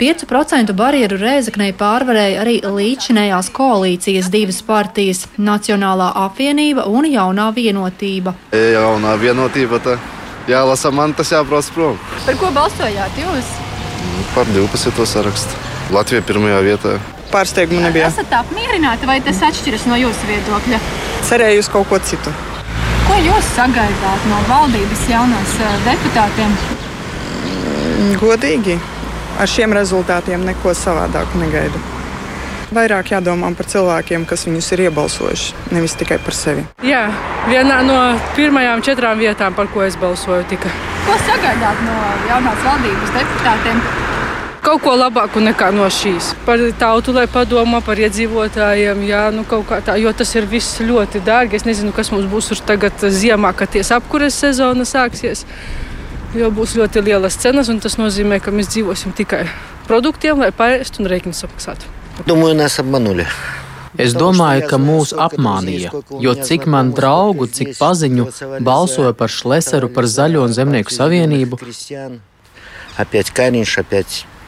5% 0.00 0.72
barjeru 0.72 1.18
Reizeknē 1.20 1.74
pārvarēja 1.76 2.40
arī 2.40 2.56
līdzinējās 2.64 3.52
koalīcijas 3.52 4.32
divas 4.32 4.62
partijas- 4.64 5.26
Nacionālā 5.50 6.14
apvienība 6.16 6.88
un 6.88 7.04
Jaunā 7.04 7.52
vienotība. 7.52 8.34
Jaunā 8.50 9.18
vienotība 9.20 9.84
tā 9.84 9.98
jālasa 10.48 10.90
man, 10.90 11.12
tas 11.12 11.28
jābrauc 11.28 11.70
prom. 11.74 11.98
Par 12.24 12.34
ko 12.36 12.46
balsojāt 12.46 13.20
jūs? 13.20 13.44
Par 14.34 14.46
12. 14.46 15.04
sarakstu. 15.04 15.52
Latvija 15.92 16.22
pirmajā 16.22 16.62
vietā 16.64 17.19
pārsteigumu 17.32 17.82
nebija. 17.86 18.10
Esat 18.10 18.32
apmierināti 18.40 19.08
vai 19.08 19.18
tas 19.24 19.42
atšķiras 19.50 19.86
no 19.90 19.98
jūsu 20.00 20.30
viedokļa? 20.30 20.80
Cerēju 21.28 21.64
uz 21.64 21.70
kaut 21.72 21.88
ko 21.90 22.00
citu. 22.10 22.32
Ko 23.06 23.18
jūs 23.18 23.54
sagaidāt 23.56 24.26
no 24.30 24.42
valdības 24.48 25.06
jaunās 25.10 25.56
deputātiem? 25.86 26.52
Godīgi, 28.20 28.76
ar 29.40 29.50
šiem 29.50 29.74
rezultātiem 29.76 30.44
neko 30.46 30.74
savādāku 30.76 31.40
negaidu. 31.42 31.80
Vairāk 32.70 33.08
jādomā 33.10 33.48
par 33.58 33.66
cilvēkiem, 33.66 34.24
kas 34.30 34.46
viņus 34.46 34.68
ir 34.76 34.84
iebalsojuši, 34.84 35.56
nevis 35.74 35.96
tikai 35.98 36.20
par 36.22 36.36
sevi. 36.38 36.62
Jā, 36.86 37.08
vienā 37.50 37.80
no 37.82 37.96
pirmajām 38.36 38.84
četrām 38.86 39.18
vietām, 39.18 39.56
par 39.58 39.66
ko 39.74 39.82
es 39.82 39.98
balsoju, 39.98 40.44
tika. 40.52 40.70
Ko 41.08 41.18
sagaidāt 41.26 41.82
no 41.82 41.96
jaunās 42.28 42.62
valdības 42.62 43.10
deputātiem? 43.16 43.82
kaut 44.65 44.81
ko 44.83 44.95
labāku 44.97 45.41
nekā 45.43 45.69
no 45.75 45.87
šīs. 45.91 46.33
Par 46.45 46.61
tautu, 46.79 47.13
lai 47.15 47.25
padomā 47.31 47.81
par 47.85 47.99
iedzīvotājiem, 48.01 49.03
jā, 49.07 49.23
nu 49.35 49.45
tā, 49.45 49.97
jo 50.01 50.13
tas 50.13 50.35
ir 50.35 50.47
viss 50.49 50.81
ļoti 50.81 51.21
dārgi. 51.25 51.59
Es 51.59 51.67
nezinu, 51.67 51.93
kas 51.95 52.11
mums 52.13 52.29
būs 52.31 52.63
tagad 52.65 52.93
ziemā, 52.99 53.53
kad 53.55 53.71
ties 53.75 53.91
apkures 53.95 54.37
sezona 54.37 54.85
sāksies. 54.87 55.45
Jo 56.35 56.49
būs 56.51 56.75
ļoti 56.75 57.05
lielas 57.05 57.37
cenas, 57.39 57.69
un 57.71 57.79
tas 57.79 57.95
nozīmē, 57.95 58.41
ka 58.43 58.51
mēs 58.51 58.73
dzīvosim 58.73 59.15
tikai 59.15 59.45
produktiem, 59.87 60.41
lai 60.41 60.51
paēstu 60.51 61.03
un 61.03 61.11
rēķinu 61.13 61.37
samaksātu. 61.37 61.87
Думаю, 62.25 62.55
нас 62.55 62.79
обманули. 62.79 63.27
Es 63.97 64.11
domāju, 64.11 64.65
ka 64.67 64.77
mūs 64.81 65.13
apmānīja, 65.15 65.91
jo 66.19 66.33
cik 66.35 66.65
man 66.67 66.91
draugu, 66.95 67.47
cik 67.47 67.77
paziņu 67.79 68.27
balsoja 68.59 69.13
par 69.15 69.31
Šleseru, 69.31 69.87
par 69.87 70.03
Zaļo 70.03 70.43
un 70.43 70.51
Zemnieku 70.51 70.91
savienību. 70.91 71.59
Опять 72.97 73.31
Каринš, 73.31 73.77
опять 73.77 74.25
Lievis, 74.25 74.25
nu, 74.25 74.38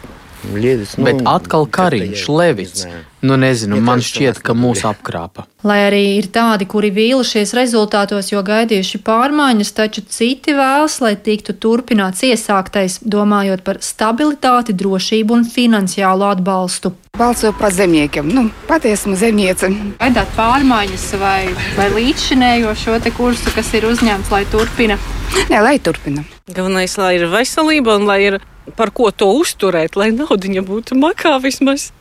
Bet 0.99 1.22
atkal 1.28 1.68
Kariņš, 1.70 2.26
Levits. 2.28 2.87
Nu, 3.22 3.38
nezinu, 3.38 3.78
man 3.84 4.02
šķiet, 4.02 4.42
ka 4.42 4.56
mūs 4.58 4.82
apkrāpa. 4.88 5.46
Lai 5.62 5.76
arī 5.87 6.00
ir 6.19 6.26
tādi, 6.35 6.66
kuri 6.66 6.88
vīlušies 6.90 7.52
rezultātos, 7.54 8.33
jo 8.33 8.40
gaidījuši 8.42 8.99
pārmaiņas, 9.07 9.69
taču 9.76 10.02
citi 10.11 10.57
vēlas, 10.59 10.97
lai 11.04 11.12
tiktu 11.14 11.54
turpināts 11.54 12.25
iesāktais, 12.26 12.97
domājot 13.07 13.62
par 13.62 13.78
stabilitāti, 13.78 14.75
drošību 14.75 15.37
un 15.38 15.45
finansiālu 15.47 16.26
atbalstu. 16.33 16.90
Balsoju 17.14 17.54
par 17.61 17.71
zemniekiem, 17.76 18.33
nu, 18.35 18.49
patiesmu 18.66 19.14
zemnieci. 19.21 19.71
Gaidāt 20.00 20.35
pārmaiņas 20.35 21.07
vai, 21.23 21.52
vai 21.78 21.87
līdzšinējo 21.95 22.75
šo 22.83 22.99
kursu, 23.14 23.54
kas 23.54 23.71
ir 23.78 23.87
uzņemts, 23.87 24.33
lai 24.35 24.42
turpina? 24.50 24.99
Nē, 25.47 25.62
lai 25.62 25.76
turpina. 25.78 26.26
Galvenais, 26.50 26.99
lai 26.99 27.14
ir 27.21 27.28
veselība 27.31 28.00
un 28.00 28.11
lai 28.11 28.19
ir 28.33 28.40
par 28.75 28.90
ko 28.90 29.12
to 29.14 29.31
uzturēt, 29.38 29.95
lai 29.95 30.11
naudiņa 30.11 30.66
būtu 30.66 30.99
makā 30.99 31.37
vismaz, 31.45 31.92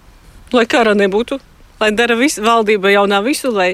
lai 0.50 0.66
kara 0.66 0.98
nebūtu, 0.98 1.38
lai 1.82 1.92
dara 1.98 2.16
visu, 2.20 2.44
valdība 2.46 2.94
jaunā 2.94 3.24
visu, 3.26 3.52
lai 3.54 3.74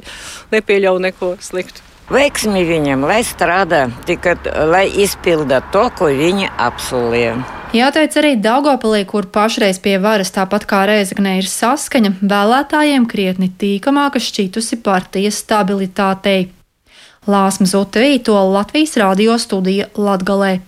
nepieļauj 0.53 1.03
neko 1.09 1.35
sliktu. 1.43 1.83
Veiksmi 2.07 2.61
viņam, 2.63 3.03
lai 3.03 3.19
strādā, 3.27 3.89
tikai 4.07 4.37
lai 4.71 4.85
izpilda 5.03 5.59
to, 5.73 5.89
ko 5.91 6.07
viņi 6.07 6.47
apsolīja. 6.55 7.33
Jāteic 7.75 8.13
arī 8.15 8.29
Daugopilī, 8.39 9.01
kur 9.03 9.25
pašreiz 9.27 9.81
pie 9.83 9.97
varas 9.99 10.31
tāpat 10.31 10.63
kā 10.69 10.85
Reizekne 10.87 11.35
ir 11.41 11.49
saskaņa, 11.51 12.13
vēlētājiem 12.23 13.09
krietni 13.11 13.51
tīkamāka 13.51 14.23
šķitusi 14.23 14.79
partijas 14.85 15.41
stabilitātei. 15.43 16.47
Lāsma 17.27 17.67
Zute 17.67 17.99
Vītola 18.05 18.61
Latvijas 18.61 18.95
radio 19.03 19.35
studija 19.35 19.91
Latgalē. 19.99 20.61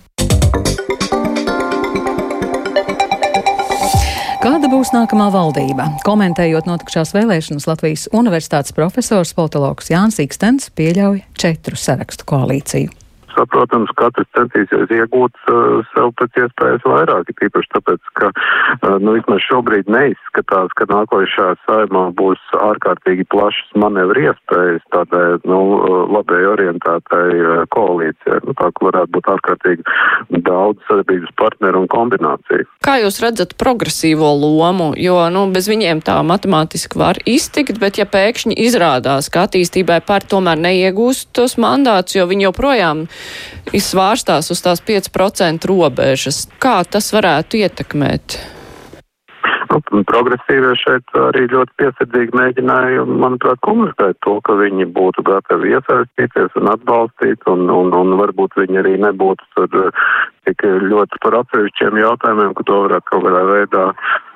Būs 4.80 4.94
nākamā 4.94 5.26
valdība? 5.34 5.90
Komentējot 6.06 6.68
notikušās 6.70 7.12
vēlēšanas, 7.12 7.66
Latvijas 7.68 8.06
Universitātes 8.16 8.72
profesors 8.72 9.34
politologs 9.36 9.92
Jānis 9.92 10.22
Ikstens 10.24 10.70
pieļauj 10.72 11.20
četru 11.36 11.76
sarakstu 11.76 12.28
koalīciju 12.30 12.99
protams, 13.52 13.92
katrs 13.98 14.28
centīsies 14.36 14.90
iegūt 14.94 15.36
uh, 15.50 15.80
sev 15.94 16.12
pēc 16.20 16.38
iespējas 16.44 16.86
vairāk, 16.86 17.30
tīpaši 17.40 17.72
tāpēc, 17.76 18.12
ka, 18.20 18.30
uh, 18.32 18.96
nu, 19.02 19.14
vismaz 19.18 19.42
šobrīd 19.46 19.90
neizskatās, 19.90 20.72
ka 20.78 20.88
nākošajā 20.90 21.56
saimā 21.66 22.06
būs 22.18 22.42
ārkārtīgi 22.58 23.26
plašas 23.32 23.74
manevru 23.80 24.28
iespējas 24.30 24.84
tādai, 24.94 25.24
nu, 25.48 25.60
uh, 25.78 26.04
labai 26.10 26.42
orientētai 26.52 27.26
uh, 27.38 27.62
koalīcijai, 27.74 28.40
nu, 28.46 28.56
tā, 28.58 28.70
varētu 28.80 29.14
būt 29.16 29.30
ārkārtīgi 29.34 30.40
daudz 30.46 30.82
sadarbības 30.88 31.34
partneru 31.40 31.84
un 31.84 31.90
kombināciju. 31.90 32.66
Kā 32.84 32.96
jūs 33.02 33.20
redzat 33.22 33.56
progresīvo 33.60 34.30
lomu, 34.40 34.90
jo, 35.00 35.18
nu, 35.32 35.46
bez 35.54 35.68
viņiem 35.70 36.02
tā 36.06 36.18
matemātiski 36.26 37.00
var 37.00 37.20
iztikt, 37.28 37.80
bet 37.82 38.00
ja 38.00 38.06
pēkšņi 38.08 38.56
izrādās, 38.66 39.30
ka 39.32 39.46
attīstībai 39.48 40.00
par 40.06 40.24
tomēr 40.26 40.60
neiegūst 40.60 41.30
tos 41.36 41.56
mandātus, 41.60 42.16
jo 42.18 42.26
viņi 42.30 42.48
joprojām 42.48 43.06
izsvārstās 43.76 44.50
uz 44.54 44.62
tās 44.64 44.82
5% 44.86 45.68
robežas. 45.70 46.46
Kā 46.62 46.80
tas 46.84 47.12
varētu 47.14 47.62
ietekmēt? 47.64 48.40
Nu, 49.70 50.02
progresīvie 50.06 50.72
šeit 50.80 51.12
arī 51.14 51.44
ļoti 51.50 51.76
piesardzīgi 51.78 52.34
mēģināja, 52.34 53.04
manuprāt, 53.06 53.60
komunicēt 53.66 54.18
to, 54.26 54.36
ka 54.46 54.56
viņi 54.58 54.88
būtu 54.96 55.22
gatavi 55.26 55.76
iesaistīties 55.76 56.56
un 56.58 56.72
atbalstīt, 56.72 57.46
un, 57.50 57.68
un, 57.70 57.92
un 57.94 58.16
varbūt 58.18 58.58
viņi 58.58 58.80
arī 58.82 58.96
nebūtu 59.02 59.46
tur 59.54 59.92
tik 60.48 60.66
ļoti 60.90 61.22
par 61.22 61.38
atsevišķiem 61.42 62.02
jautājumiem, 62.02 62.56
ka 62.58 62.66
to 62.66 62.80
varētu 62.86 63.10
kaut 63.12 63.26
kādā 63.28 63.44
veidā 63.50 63.84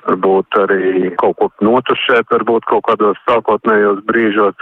varbūt 0.07 0.59
arī 0.63 1.13
kaut 1.21 1.39
ko 1.39 1.49
notušēt, 1.65 2.29
varbūt 2.33 2.67
kaut 2.69 2.85
kādos 2.89 3.21
sākotnējos 3.29 4.03
brīžos. 4.09 4.57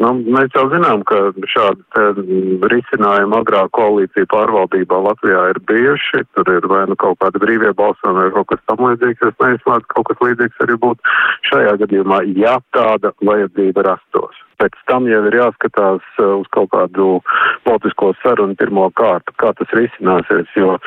Nu, 0.00 0.08
mēs 0.34 0.54
jau 0.56 0.64
zinām, 0.72 1.02
ka 1.06 1.18
šādi 1.52 2.64
risinājumi 2.72 3.36
agrāk 3.38 3.70
koalīcija 3.76 4.26
pārvaldībā 4.32 4.98
Latvijā 5.04 5.42
ir 5.52 5.60
bijuši. 5.68 6.24
Tur 6.34 6.48
ir 6.54 6.66
vai 6.70 6.86
nu 6.90 6.96
kaut 6.98 7.20
kāda 7.22 7.42
brīvie 7.42 7.74
balsojumi 7.76 8.24
vai 8.24 8.32
kaut 8.38 8.48
kas 8.54 8.64
tam 8.70 8.82
līdzīgs. 8.86 9.28
Es 9.28 9.38
neizslēdzu, 9.44 9.86
ka 9.86 9.98
kaut 9.98 10.08
kas 10.10 10.24
līdzīgs 10.24 10.64
arī 10.64 10.78
būtu 10.86 11.16
šajā 11.50 11.76
gadījumā, 11.84 12.22
ja 12.40 12.56
tāda 12.74 13.12
vajadzība 13.20 13.86
rastos. 13.92 14.40
Pēc 14.62 14.78
tam 14.88 15.06
jau 15.10 15.22
ir 15.28 15.38
jāskatās 15.38 16.04
uh, 16.18 16.36
uz 16.40 16.50
kaut 16.56 16.72
kādu 16.74 17.18
politisko 17.66 18.12
sarunu 18.22 18.56
pirmo 18.58 18.88
kārtu, 18.98 19.34
kā 19.42 19.52
tas 19.58 19.76
risināsies, 19.76 20.50
jo 20.56 20.78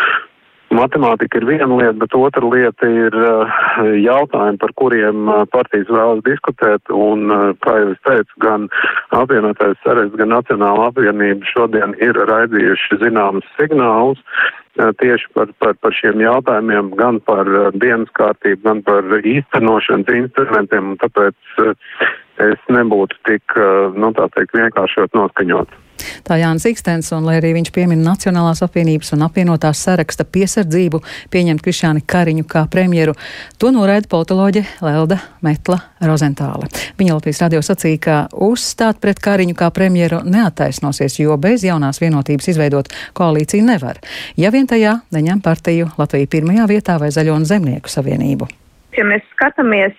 Matemātika 0.75 1.39
ir 1.39 1.45
viena 1.47 1.67
lieta, 1.69 1.95
bet 2.01 2.15
otra 2.17 2.43
lieta 2.51 2.87
ir 2.89 3.15
uh, 3.15 3.53
jautājumi, 4.01 4.59
par 4.61 4.73
kuriem 4.79 5.29
uh, 5.29 5.43
partijas 5.51 5.87
vēlas 5.91 6.23
diskutēt. 6.25 6.91
Un, 6.91 7.29
uh, 7.31 7.53
kā 7.63 7.77
jau 7.79 7.93
es 7.93 8.01
teicu, 8.07 8.41
gan 8.43 8.67
apvienotais 9.15 9.79
saraksts, 9.85 10.17
gan 10.19 10.33
Nacionāla 10.33 10.89
apvienība 10.91 11.47
šodien 11.53 11.95
ir 12.03 12.19
raidījuši 12.31 12.99
zināmas 13.03 13.47
signālus 13.59 14.21
tieši 14.75 15.29
par, 15.31 15.53
par, 15.63 15.77
par 15.79 15.93
šiem 15.95 16.19
jautājumiem, 16.19 16.89
gan 16.99 17.21
par 17.23 17.47
dienas 17.79 18.11
kārtību, 18.19 18.59
gan 18.65 18.81
par 18.83 19.07
īstenošanas 19.23 20.11
instrumentiem. 20.17 20.97
Tāpēc 20.99 21.63
es 22.43 22.67
nebūtu 22.75 23.15
tik, 23.23 23.55
nu 23.95 24.11
tā 24.19 24.27
teikt, 24.35 24.51
vienkāršot 24.59 25.15
noskaņot. 25.15 25.84
Tā 26.25 26.37
Jānis 26.39 26.65
Ikstens, 26.69 27.11
un 27.15 27.27
lai 27.27 27.37
arī 27.39 27.53
viņš 27.57 27.71
piemin 27.75 28.01
Nacionālās 28.05 28.63
apvienības 28.65 29.13
un 29.15 29.25
apvienotās 29.27 29.83
saraksta 29.85 30.25
piesardzību 30.25 31.01
pieņemt 31.33 31.63
Krišāni 31.65 32.03
Kariņu 32.07 32.47
kā 32.49 32.65
premjeru, 32.71 33.15
to 33.61 33.71
noraida 33.75 34.09
politoloģe 34.11 34.65
Lelda 34.85 35.19
Metla 35.45 35.79
Rozentāle. 36.01 36.69
Viņa 36.99 37.19
Latvijas 37.19 37.43
radio 37.45 37.61
sacīja, 37.65 38.01
ka 38.01 38.17
uzstāt 38.47 38.99
pret 39.03 39.21
Kariņu 39.23 39.55
kā 39.57 39.69
premjeru 39.75 40.23
neataisnosies, 40.25 41.19
jo 41.21 41.37
bez 41.41 41.65
jaunās 41.67 42.01
vienotības 42.03 42.51
izveidot 42.55 42.91
koalīciju 43.17 43.65
nevar, 43.65 44.01
ja 44.37 44.53
vien 44.55 44.67
tajā 44.67 44.99
neņem 45.15 45.41
partiju 45.45 45.93
Latviju 45.97 46.31
pirmajā 46.37 46.69
vietā 46.71 46.99
vai 47.01 47.13
Zaļo 47.15 47.39
un 47.39 47.49
Zemnieku 47.49 47.91
savienību 47.91 48.64
ja 48.97 49.05
mēs 49.07 49.23
skatāmies 49.33 49.97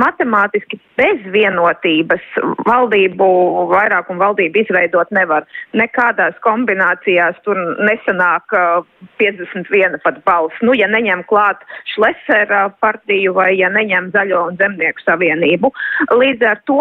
matemātiski 0.00 0.78
bez 0.98 1.22
vienotības, 1.32 2.24
valdību 2.66 3.28
vairākumu 3.70 4.22
valdību 4.22 4.62
izveidot 4.62 5.10
nevar. 5.14 5.46
Nekādās 5.78 6.36
kombinācijās 6.44 7.38
tur 7.46 7.58
nesanāk 7.86 8.56
uh, 8.56 8.84
51 9.22 9.98
pat 10.04 10.20
balss. 10.26 10.62
Nu, 10.62 10.74
ja 10.76 10.88
neņem 10.90 11.24
klāt 11.30 11.64
Šlesera 11.94 12.68
partiju 12.82 13.34
vai 13.38 13.52
ja 13.58 13.70
neņem 13.72 14.10
Zaļo 14.14 14.44
un 14.50 14.60
Zemnieku 14.60 15.04
savienību. 15.04 15.72
Līdz 16.14 16.46
ar 16.50 16.62
to 16.68 16.80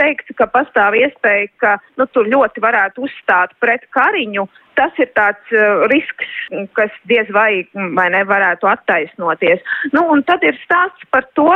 teikt, 0.00 0.32
ka 0.38 0.48
pastāv 0.52 0.96
iespēja, 0.98 1.50
ka 1.62 1.76
nu, 2.00 2.08
tur 2.12 2.28
ļoti 2.30 2.62
varētu 2.64 3.06
uzstāt 3.08 3.54
pret 3.62 3.86
Kariņu, 3.96 4.46
tas 4.78 5.00
ir 5.02 5.10
tāds 5.18 5.54
uh, 5.54 5.86
risks, 5.92 6.28
kas 6.78 6.94
diez 7.10 7.30
vai, 7.34 7.66
vai 7.98 8.08
nevarētu 8.14 8.70
attaisnoties. 8.70 9.64
Nu, 9.96 10.06
un 10.14 10.22
tad 10.28 10.44
ir 10.46 10.56
stāsts 10.62 11.08
par 11.14 11.26
to, 11.38 11.50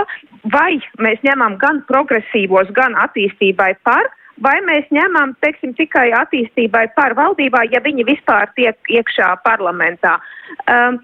vai 0.55 0.81
mēs 1.03 1.23
ņemam 1.27 1.57
gan 1.63 1.81
progresīvos, 1.89 2.73
gan 2.77 2.99
attīstībai 3.07 3.73
par, 3.87 4.11
vai 4.43 4.57
mēs 4.67 4.89
ņemam, 4.95 5.35
teiksim, 5.45 5.75
tikai 5.79 6.09
attīstībai 6.19 6.87
par 6.97 7.15
valdībā, 7.19 7.65
ja 7.73 7.83
viņi 7.85 8.07
vispār 8.09 8.51
tiek 8.57 8.77
iekšā 8.91 9.35
parlamentā. 9.47 10.19
Um, 10.67 10.99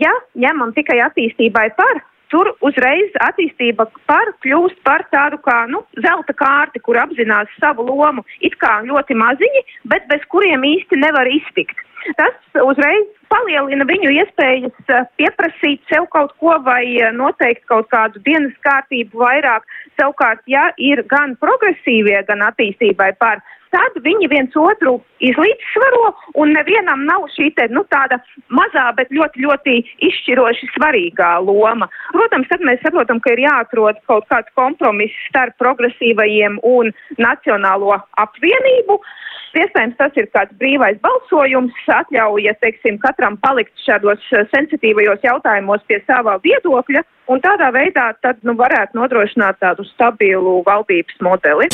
ja 0.00 0.12
ņemam 0.38 0.74
tikai 0.76 1.00
attīstībai 1.08 1.70
par, 1.78 2.02
tur 2.34 2.50
uzreiz 2.66 3.14
attīstība 3.22 3.86
par 4.10 4.34
kļūst 4.42 4.82
par 4.86 5.06
tādu 5.14 5.38
kā 5.46 5.64
nu, 5.70 5.84
zelta 6.02 6.34
kārti, 6.34 6.82
kur 6.82 6.98
apzinās 6.98 7.50
savu 7.62 7.86
lomu, 7.86 8.26
it 8.42 8.58
kā 8.62 8.80
ļoti 8.88 9.16
maziņi, 9.22 9.64
bet 9.92 10.08
bez 10.10 10.24
kuriem 10.34 10.66
īsti 10.74 10.98
nevar 10.98 11.30
iztikt. 11.30 11.78
Tas 12.18 12.58
uzreiz 12.60 13.06
palielina 13.32 13.86
viņu 13.88 14.10
iespējas 14.12 14.90
eh, 14.92 15.06
pieprasīt 15.16 15.80
sev 15.88 16.04
kaut 16.12 16.34
ko 16.42 16.58
vai 16.66 16.82
eh, 16.98 17.12
noteikt 17.16 17.64
kaut 17.70 17.88
kādu 17.94 18.20
dienas 18.26 18.52
kārtību 18.66 19.22
vairāk. 19.22 19.64
Savukārt, 19.96 20.42
ja 20.50 20.66
ir 20.76 21.00
gan 21.08 21.32
progresīvie, 21.40 22.18
gan 22.28 22.44
attīstībai 22.50 23.14
par 23.22 23.40
tad 23.74 23.98
viņi 24.04 24.30
viens 24.30 24.54
otru 24.58 24.98
izlīdzsvaro 25.24 26.12
un 26.40 26.52
nevienam 26.54 27.04
nav 27.08 27.26
šī 27.34 27.50
te, 27.58 27.66
nu, 27.74 27.82
tāda 27.90 28.20
mazā, 28.54 28.86
bet 28.98 29.10
ļoti, 29.14 29.42
ļoti 29.46 29.76
izšķiroši 30.08 30.70
svarīgā 30.76 31.32
loma. 31.44 31.90
Protams, 32.14 32.48
tad 32.52 32.64
mēs 32.66 32.82
saprotam, 32.84 33.20
ka 33.24 33.34
ir 33.34 33.44
jāatrod 33.46 34.00
kaut 34.10 34.28
kāds 34.30 34.54
kompromiss 34.58 35.26
starp 35.28 35.58
progresīvajiem 35.62 36.60
un 36.70 36.94
nacionālo 37.18 37.98
apvienību. 38.22 39.00
Iespējams, 39.54 39.94
tas 40.00 40.16
ir 40.18 40.26
kāds 40.34 40.54
brīvais 40.58 40.96
balsojums, 41.02 41.76
atļauja, 41.94 42.56
teiksim, 42.62 42.98
katram 43.02 43.36
palikt 43.42 43.74
šādos 43.86 44.22
sensitīvajos 44.50 45.22
jautājumos 45.22 45.84
pie 45.86 46.00
savā 46.08 46.40
viedokļa, 46.42 47.04
un 47.30 47.42
tādā 47.44 47.70
veidā 47.76 48.10
tad, 48.26 48.42
nu, 48.42 48.56
varētu 48.58 48.98
nodrošināt 48.98 49.62
tādu 49.62 49.86
stabilu 49.94 50.58
valdības 50.66 51.22
modeli. 51.22 51.70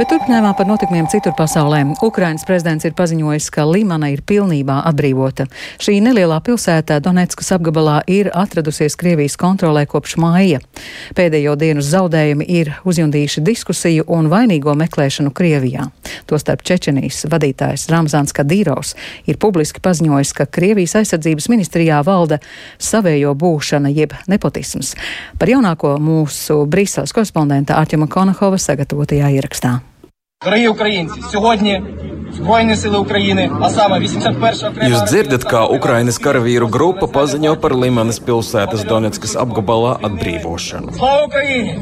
Bet 0.00 0.08
turpinājumā 0.08 0.54
par 0.56 0.64
notikumiem 0.64 1.04
citur 1.12 1.34
pasaulē. 1.36 1.82
Ukrainas 2.00 2.46
prezidents 2.48 2.86
ir 2.88 2.94
paziņojis, 2.96 3.50
ka 3.52 3.66
Limana 3.68 4.08
ir 4.08 4.22
pilnībā 4.24 4.78
atbrīvota. 4.88 5.44
Šī 5.76 5.98
nelielā 6.00 6.38
pilsētā 6.40 6.96
Donetskas 7.04 7.50
apgabalā 7.52 7.98
ir 8.08 8.30
atradusies 8.32 8.96
Krievijas 8.96 9.36
kontrolē 9.36 9.82
kopš 9.84 10.14
māja. 10.16 10.62
Pēdējo 11.18 11.52
dienu 11.60 11.84
zaudējumi 11.84 12.46
ir 12.48 12.70
uzjundījuši 12.88 13.44
diskusiju 13.44 14.06
un 14.08 14.30
vainīgo 14.32 14.72
meklēšanu 14.80 15.34
Krievijā. 15.36 15.90
Tostarp 16.32 16.64
Čečenijas 16.64 17.26
vadītājs 17.28 17.84
Ramzāns 17.92 18.32
Kadīrovs 18.32 18.94
ir 19.28 19.36
publiski 19.36 19.84
paziņojis, 19.84 20.32
ka 20.32 20.48
Krievijas 20.48 20.96
aizsardzības 21.02 21.50
ministrijā 21.52 22.00
valda 22.08 22.40
savējo 22.80 23.36
būšana 23.36 23.92
jeb 23.92 24.16
nepotisms. 24.32 24.96
Par 25.36 25.52
jaunāko 25.52 25.98
mūsu 26.00 26.62
Brīseles 26.64 27.12
korespondenta 27.12 27.76
Arķima 27.84 28.08
Konahova 28.08 28.56
sagatavotajā 28.56 29.36
ierakstā. 29.36 29.76
Дорогі 30.45 30.67
українці, 30.67 31.21
сьогодні 31.31 31.81
Збройні 32.33 32.75
сили 32.75 32.97
України, 32.97 33.51
а 33.61 33.69
саме 33.69 33.99
81 33.99 34.69
окрема... 34.69 34.89
Jūs 34.89 35.05
dzirdat, 35.07 35.45
kā 35.47 35.61
Ukrainas 35.71 36.17
karavīru 36.19 36.67
grupa 36.67 37.07
paziņo 37.07 37.55
par 37.63 37.73
Limanas 37.73 38.19
pilsētas 38.19 38.83
Donetskas 38.89 39.37
apgabalā 39.39 39.95
atbrīvošanu. 40.07 40.91
Слава 40.97 41.25
Україні! 41.25 41.79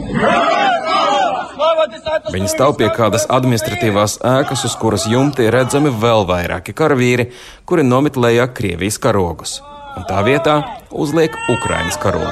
Слава 1.56 1.88
десанту! 1.88 2.32
Viņi 2.36 2.49
stāv 2.54 2.78
pie 2.78 2.89
kādas 2.93 3.26
administratīvās 3.30 4.19
ēkas, 4.21 4.65
uz 4.67 4.76
kuras 4.82 5.08
jumti 5.10 5.47
ir 5.47 5.56
redzami 5.58 5.89
vēl 5.89 6.28
vairāki 6.30 6.71
karavīri, 6.73 7.32
kuri 7.65 7.84
nomet 7.84 8.15
lejā 8.15 8.47
Krievijas 8.54 9.02
karogus. 9.02 9.62
Un 9.97 10.06
tā 10.06 10.21
vietā 10.23 10.62
uzliek 10.91 11.32
Ukrainas 11.49 11.97
karogu. 11.97 12.32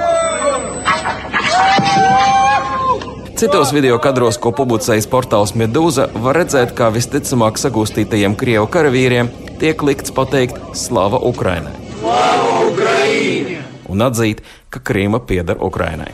Citos 3.36 3.68
video 3.68 3.98
kadros, 4.00 4.38
ko 4.40 4.48
publicējis 4.56 5.04
portāls 5.12 5.50
Medūza, 5.60 6.06
var 6.24 6.38
redzēt, 6.40 6.70
kā 6.72 6.86
visticamāk 6.88 7.58
sagūstītajiem 7.60 8.32
krievu 8.40 8.64
karavīriem 8.72 9.28
tiek 9.60 9.82
likts 9.84 10.14
pateikt 10.16 10.56
Slava 10.72 11.20
Ukrainai! 11.20 11.74
Un 13.92 14.04
atzīt, 14.06 14.40
ka 14.72 14.80
Krīma 14.80 15.20
pieder 15.28 15.60
Ukrainai. 15.60 16.08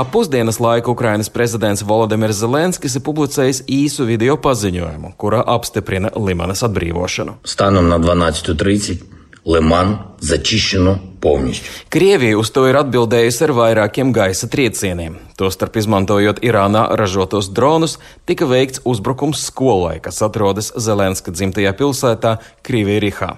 Ap 0.00 0.10
pusdienas 0.16 0.62
laiku 0.64 0.96
Ukrainas 0.96 1.28
prezidents 1.28 1.84
Volodimirs 1.84 2.40
Zelenskis 2.40 2.96
ir 2.96 3.04
publicējis 3.04 3.66
īsu 3.68 4.08
video 4.08 4.40
paziņojumu, 4.40 5.12
kurā 5.20 5.44
apstiprina 5.44 6.16
Limanas 6.16 6.64
atbrīvošanu. 6.64 7.42
Stanam 7.44 7.92
na 7.92 8.00
12.30 8.00 9.04
Liman 9.44 9.98
začišanu 10.24 11.09
повністю. 11.19 11.69
Krievija 11.89 12.37
uz 12.37 12.51
to 12.51 12.65
ir 12.69 12.77
atbildējusi 12.79 13.43
ar 13.47 13.53
vairākiem 13.57 14.11
gaisa 14.15 14.47
triecieniem. 14.51 15.17
Tostarp 15.39 15.75
izmantojot 15.81 16.43
Irānā 16.45 16.85
ražotos 16.95 17.49
dronus, 17.49 17.97
tika 18.25 18.45
veikts 18.45 18.83
uzbrukums 18.85 19.45
skolai, 19.47 19.99
kas 19.99 20.21
atrodas 20.25 20.71
Zelenska 20.77 21.31
dzimtajā 21.31 21.73
pilsētā 21.77 22.37
Krievijā. 22.63 23.35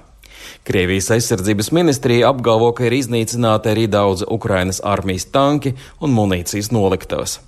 Krievijas 0.68 1.12
aizsardzības 1.16 1.72
ministrija 1.72 2.30
apgalvo, 2.30 2.74
ka 2.76 2.88
ir 2.88 2.98
iznīcināti 2.98 3.72
arī 3.72 3.88
daudzi 3.88 4.28
Ukrainas 4.28 4.82
armijas 4.84 5.28
tanki 5.32 5.76
un 6.04 6.16
munīcijas 6.16 6.72
noliktavas. 6.76 7.40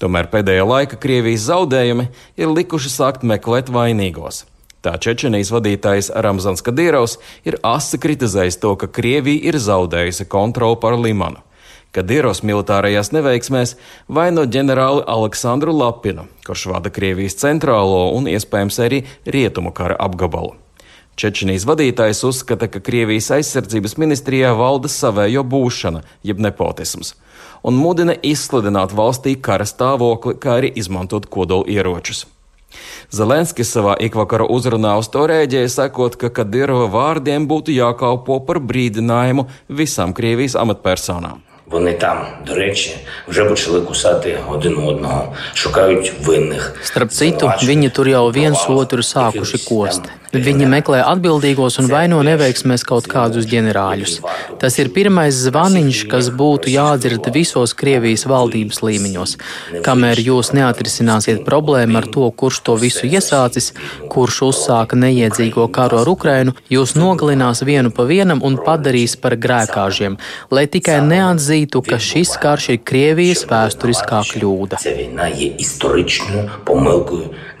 Tomēr 0.00 0.28
pēdējā 0.32 0.64
laika 0.68 0.98
Krievijas 1.00 1.46
zaudējumi 1.48 2.10
ir 2.36 2.52
likuši 2.52 2.92
sākt 2.92 3.24
meklēt 3.24 3.72
vainīgos. 3.72 4.44
Tā 4.81 4.95
Čečenijas 4.97 5.51
vadītājs 5.53 6.09
Ramzans 6.25 6.63
Kadīrovs 6.65 7.19
ir 7.45 7.59
asi 7.61 7.99
kritizējis 8.01 8.57
to, 8.63 8.73
ka 8.81 8.87
Krievija 8.89 9.51
ir 9.51 9.59
zaudējusi 9.61 10.25
kontroli 10.25 10.79
pār 10.81 10.97
Limanu. 10.97 11.43
Kadīrovs 11.93 12.39
militārajās 12.47 13.11
neveiksmēs 13.13 13.75
vaino 14.09 14.47
ģenerāli 14.47 15.03
Aleksandru 15.11 15.75
Lapinu, 15.75 16.25
kurš 16.47 16.65
vada 16.71 16.89
Krievijas 16.89 17.37
centrālo 17.43 18.07
un 18.15 18.29
iespējams 18.31 18.81
arī 18.81 19.03
rietumu 19.27 19.73
kara 19.75 19.99
apgabalu. 19.99 20.55
Čečenijas 21.19 21.67
vadītājs 21.69 22.23
uzskata, 22.25 22.71
ka 22.71 22.81
Krievijas 22.81 23.29
aizsardzības 23.37 23.99
ministrijā 24.01 24.55
valda 24.57 24.89
savējo 24.89 25.45
būšana, 25.45 26.01
jeb 26.25 26.41
nepotisms, 26.41 27.13
un 27.61 27.77
mudina 27.77 28.15
izsludināt 28.17 28.95
valstī 28.97 29.35
kara 29.37 29.67
stāvokli, 29.67 30.39
kā 30.41 30.61
arī 30.61 30.73
izmantot 30.73 31.29
kodolu 31.29 31.69
ieročus. 31.69 32.25
Zelenskis 33.14 33.70
savā 33.70 33.94
ikvakara 34.02 34.46
uzrunā 34.50 34.96
uz 34.98 35.08
to 35.08 35.26
rēģēja, 35.30 35.70
sakot, 35.70 36.18
ka 36.20 36.30
Kadirova 36.34 36.88
vārdiem 36.90 37.46
būtu 37.48 37.74
jākalpo 37.76 38.40
par 38.46 38.58
brīdinājumu 38.58 39.46
visām 39.68 40.14
Krievijas 40.16 40.58
amatpersonām. 40.58 41.42
Вони 41.66 41.92
там, 41.92 42.26
до 42.46 42.54
речі, 42.54 42.96
вже 43.28 43.44
почали 43.44 43.80
кусати 43.80 44.38
один 44.48 44.78
одного, 44.78 45.32
шукають 45.54 46.12
винних. 46.22 46.74
Starp 46.84 47.10
citu, 47.10 47.50
viņi 47.58 47.90
tur 47.90 48.06
jau 48.06 48.30
viens 48.30 48.60
otru 48.70 49.02
sākuši 49.02 49.58
kost. 49.66 50.06
Viņi 50.31 50.67
meklē 50.71 51.01
atbildīgos 51.03 51.75
un 51.81 51.89
vaino 51.91 52.21
neveiksmēs 52.23 52.85
kaut 52.87 53.07
kādus 53.11 53.47
ģenerāļus. 53.51 54.13
Tas 54.61 54.77
ir 54.79 54.91
pirmais 54.95 55.35
zvaniņš, 55.35 56.05
kas 56.11 56.29
būtu 56.31 56.71
jādzird 56.71 57.27
visos 57.35 57.73
Krievijas 57.75 58.23
valdības 58.31 58.79
līmeņos. 58.85 59.35
Kamēr 59.83 60.21
jūs 60.23 60.53
neatrisināsiet 60.55 61.43
problēmu 61.47 61.99
ar 61.99 62.07
to, 62.15 62.29
kurš 62.31 62.61
to 62.63 62.77
visu 62.79 63.09
iesācis, 63.09 63.73
kurš 64.11 64.39
uzsāka 64.47 64.95
neiedzīgo 64.95 65.67
karu 65.75 65.99
ar 65.99 66.11
Ukrainu, 66.13 66.55
jūs 66.71 66.95
nogalinās 66.95 67.65
vienu 67.67 67.91
pa 67.91 68.07
vienam 68.07 68.39
un 68.47 68.55
padarīs 68.55 69.17
par 69.19 69.35
grēkāžiem, 69.35 70.15
lai 70.51 70.63
tikai 70.71 71.01
neatzītu, 71.11 71.83
ka 71.83 71.99
šis 71.99 72.37
karš 72.39 72.71
ir 72.77 72.81
Krievijas 72.87 73.43
vēsturiskā 73.51 74.23
kļūda 74.31 74.79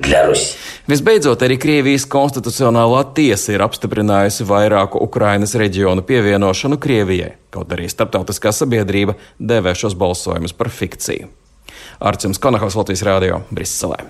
Ця 0.00 0.08
війна 0.08 0.18
є 0.18 0.22
історичною 0.22 0.26
помилкою 0.26 0.26
для 0.26 0.26
Росії. 0.26 0.58
Visbeidzot, 0.88 1.42
arī 1.42 1.56
Krievijas 1.58 2.04
konstitucionālā 2.06 3.00
tiesa 3.14 3.50
ir 3.56 3.62
apstiprinājusi 3.64 4.46
vairāku 4.46 5.00
Ukrainas 5.02 5.56
reģionu 5.58 6.04
pievienošanu 6.06 6.78
Krievijai, 6.78 7.32
kaut 7.50 7.72
arī 7.74 7.88
starptautiskā 7.90 8.52
sabiedrība 8.54 9.16
devē 9.38 9.74
šos 9.74 9.98
balsojumus 9.98 10.54
par 10.54 10.70
fikciju. 10.70 11.26
Arcīms 12.01 12.39
Konahaus 12.41 12.75
Latvijas 12.75 13.03
Rādio 13.05 13.41
Briselē. 13.53 14.01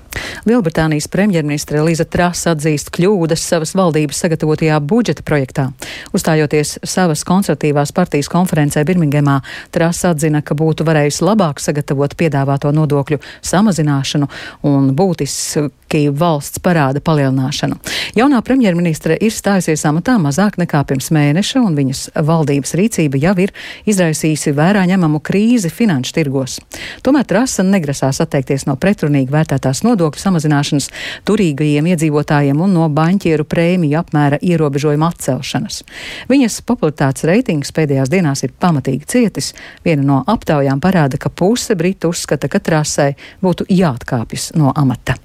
Lielbritānijas 0.47 1.09
premjerministre 1.11 1.81
Līza 1.83 2.05
Trasa 2.07 2.53
atzīst 2.55 2.89
kļūdas 2.95 3.43
savas 3.51 3.73
valdības 3.77 4.21
sagatavotajā 4.23 4.77
budžeta 4.79 5.25
projektā. 5.27 5.67
Uzstājoties 6.15 6.77
savas 6.87 7.25
konservatīvās 7.27 7.91
partijas 7.95 8.31
konferencē 8.31 8.85
Birmingemā, 8.87 9.41
Trasa 9.75 10.13
atzina, 10.15 10.41
ka 10.41 10.55
būtu 10.57 10.87
varējusi 10.87 11.25
labāk 11.27 11.59
sagatavot 11.61 12.15
piedāvāto 12.17 12.71
nodokļu 12.75 13.19
samazināšanu 13.45 14.29
un 14.71 14.91
būtiski 14.95 16.05
valsts 16.15 16.61
parāda 16.63 17.03
palielināšanu. 17.03 17.77
Jaunā 18.15 18.41
premjerministre 18.45 19.17
ir 19.19 19.35
stājusies 19.35 19.83
amatā 19.87 20.15
mazāk 20.21 20.57
nekā 20.61 20.81
pirms 20.87 21.11
mēneša, 21.13 21.61
un 21.63 21.75
viņas 21.77 22.05
valdības 22.15 22.75
rīcība 22.79 23.19
jau 23.21 23.35
ir 23.45 23.53
izraisījusi 23.89 24.55
vērā 24.55 24.87
ņemamu 24.89 25.21
krīzi 25.23 25.71
finanšu 25.71 26.15
tirgos. 26.17 26.57
Tomēr 27.05 27.27
Trasa 27.27 27.63
negrasās 27.81 28.21
atteikties 28.23 28.67
no 28.69 28.77
pretrunīgi 28.79 29.33
vērtētās 29.33 29.81
nodokļu 29.87 30.21
samazināšanas 30.21 30.89
turīgajiem 31.27 31.89
iedzīvotājiem 31.93 32.61
un 32.61 32.75
no 32.77 32.87
baņķieru 32.93 33.47
prēmiju 33.49 33.99
apmēra 34.01 34.39
ierobežojuma 34.41 35.11
atcelšanas. 35.11 35.81
Viņas 36.31 36.61
popularitātes 36.67 37.25
reitings 37.29 37.73
pēdējās 37.75 38.13
dienās 38.13 38.45
ir 38.45 38.53
pamatīgi 38.61 39.09
cietis. 39.09 39.51
Viena 39.85 40.05
no 40.05 40.21
aptaujām 40.29 40.83
parāda, 40.83 41.19
ka 41.21 41.33
puse 41.33 41.75
Britu 41.75 42.13
uzskata, 42.13 42.51
ka 42.51 42.61
Trasai 42.61 43.11
būtu 43.41 43.67
jāatkāpjas 43.71 44.53
no 44.59 44.73
amata. 44.75 45.17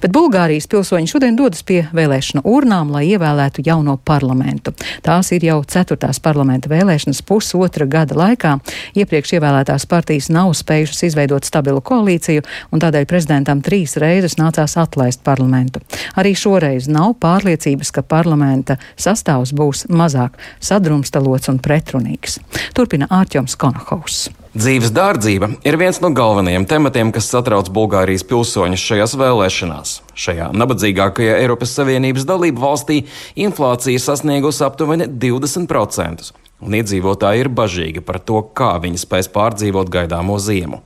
Bet 0.00 0.12
Bulgārijas 0.14 0.68
pilsoņi 0.70 1.10
šodien 1.10 1.36
dodas 1.36 1.62
pie 1.66 1.82
vēlēšanu 1.96 2.42
urnām, 2.48 2.92
lai 2.94 3.04
ievēlētu 3.10 3.64
jauno 3.66 3.96
parlamentu. 3.96 4.72
Tās 5.04 5.32
ir 5.36 5.44
jau 5.44 5.58
ceturtās 5.68 6.20
parlamenta 6.22 6.70
vēlēšanas 6.72 7.22
pusotra 7.26 7.86
gada 7.90 8.16
laikā. 8.16 8.56
Iepriekš 8.96 9.34
ievēlētās 9.36 9.86
partijas 9.90 10.30
nav 10.32 10.54
spējušas 10.58 11.04
izveidot 11.10 11.48
stabilu 11.48 11.82
koalīciju, 11.84 12.46
un 12.72 12.82
tādēļ 12.82 13.08
prezidentam 13.10 13.62
trīs 13.64 13.96
reizes 14.00 14.38
nācās 14.40 14.76
atlaist 14.80 15.24
parlamentu. 15.26 15.82
Arī 16.20 16.34
šoreiz 16.38 16.88
nav 16.88 17.16
pārliecības, 17.20 17.92
ka 17.94 18.06
parlamenta 18.06 18.78
sastāvs 18.96 19.54
būs 19.56 19.86
mazāk 19.90 20.38
sadrumstalots 20.60 21.52
un 21.52 21.60
pretrunīgs. 21.62 22.40
Turpina 22.76 23.10
Ārķoms 23.20 23.58
Konohaus. 23.60 24.28
Dzīves 24.50 24.90
dārdzība 24.90 25.46
ir 25.62 25.76
viens 25.78 26.00
no 26.02 26.08
galvenajiem 26.10 26.64
tematiem, 26.66 27.12
kas 27.14 27.28
satrauc 27.30 27.68
Bulgārijas 27.70 28.24
pilsoņus 28.26 28.82
šajās 28.82 29.12
vēlēšanās. 29.20 29.92
Šajā 30.18 30.48
nabadzīgākajā 30.58 31.36
Eiropas 31.44 31.76
Savienības 31.78 32.26
dalību 32.26 32.64
valstī 32.64 32.96
inflācija 33.38 34.02
sasniegusi 34.02 34.64
aptuveni 34.66 35.06
20%, 35.06 36.32
un 36.66 36.78
iedzīvotāji 36.80 37.44
ir 37.44 37.52
bažīgi 37.62 38.02
par 38.02 38.18
to, 38.18 38.42
kā 38.50 38.72
viņi 38.82 38.98
spēs 39.04 39.30
pārdzīvot 39.30 39.94
gaidāmo 39.94 40.42
ziemu. 40.42 40.82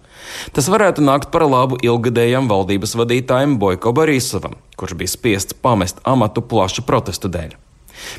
Tas 0.53 0.69
varētu 0.69 1.01
nākt 1.01 1.33
par 1.33 1.49
labu 1.49 1.81
ilgadējam 1.81 2.53
valdības 2.53 2.93
vadītājam 3.01 3.57
Boiko 3.57 3.97
Borisovam, 3.97 4.61
kurš 4.77 5.01
bija 5.01 5.17
spiests 5.17 5.57
pamest 5.57 6.05
amatu 6.05 6.45
plašu 6.45 6.85
protestu 6.85 7.33
dēļ. 7.33 7.64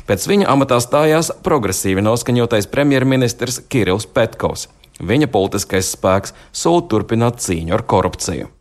Pēc 0.08 0.26
viņa 0.30 0.50
amatā 0.52 0.80
stājās 0.82 1.30
progresīvi 1.46 2.04
noskaņotais 2.06 2.70
premjerministrs 2.72 3.62
Kirills 3.68 4.06
Petkovs. 4.06 4.68
Viņa 4.96 5.28
politiskais 5.28 5.92
spēks 5.92 6.36
sūta 6.56 6.94
turpināt 6.94 7.42
cīņu 7.44 7.76
ar 7.76 7.84
korupciju. 7.84 8.55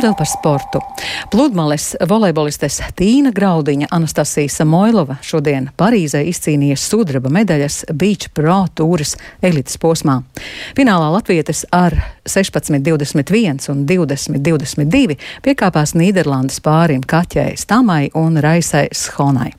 Un 0.00 0.06
vēl 0.06 0.14
par 0.16 0.28
sportu. 0.30 0.80
Pludmales 1.28 1.90
volejbolistes 2.08 2.78
Tīna 2.96 3.34
Graudiņa 3.36 3.90
Anastasija 3.92 4.48
Samoilova 4.48 5.18
šodien 5.20 5.66
Parīzē 5.76 6.22
izcīnīja 6.30 6.78
sudraba 6.80 7.28
medaļas 7.36 7.82
Beach 7.92 8.30
Pro 8.32 8.62
tūras 8.72 9.12
elites 9.44 9.76
posmā. 9.76 10.22
Finālā 10.72 11.12
latvietes 11.18 11.66
ar 11.68 11.98
16-21 12.24 13.68
un 13.74 13.84
20-22 13.92 15.20
piekāpās 15.44 15.92
Nīderlandes 16.00 16.64
pārim 16.64 17.04
Kaķei 17.04 17.60
Stamai 17.60 18.06
un 18.16 18.40
Raisai 18.40 18.86
Schonai. 18.96 19.50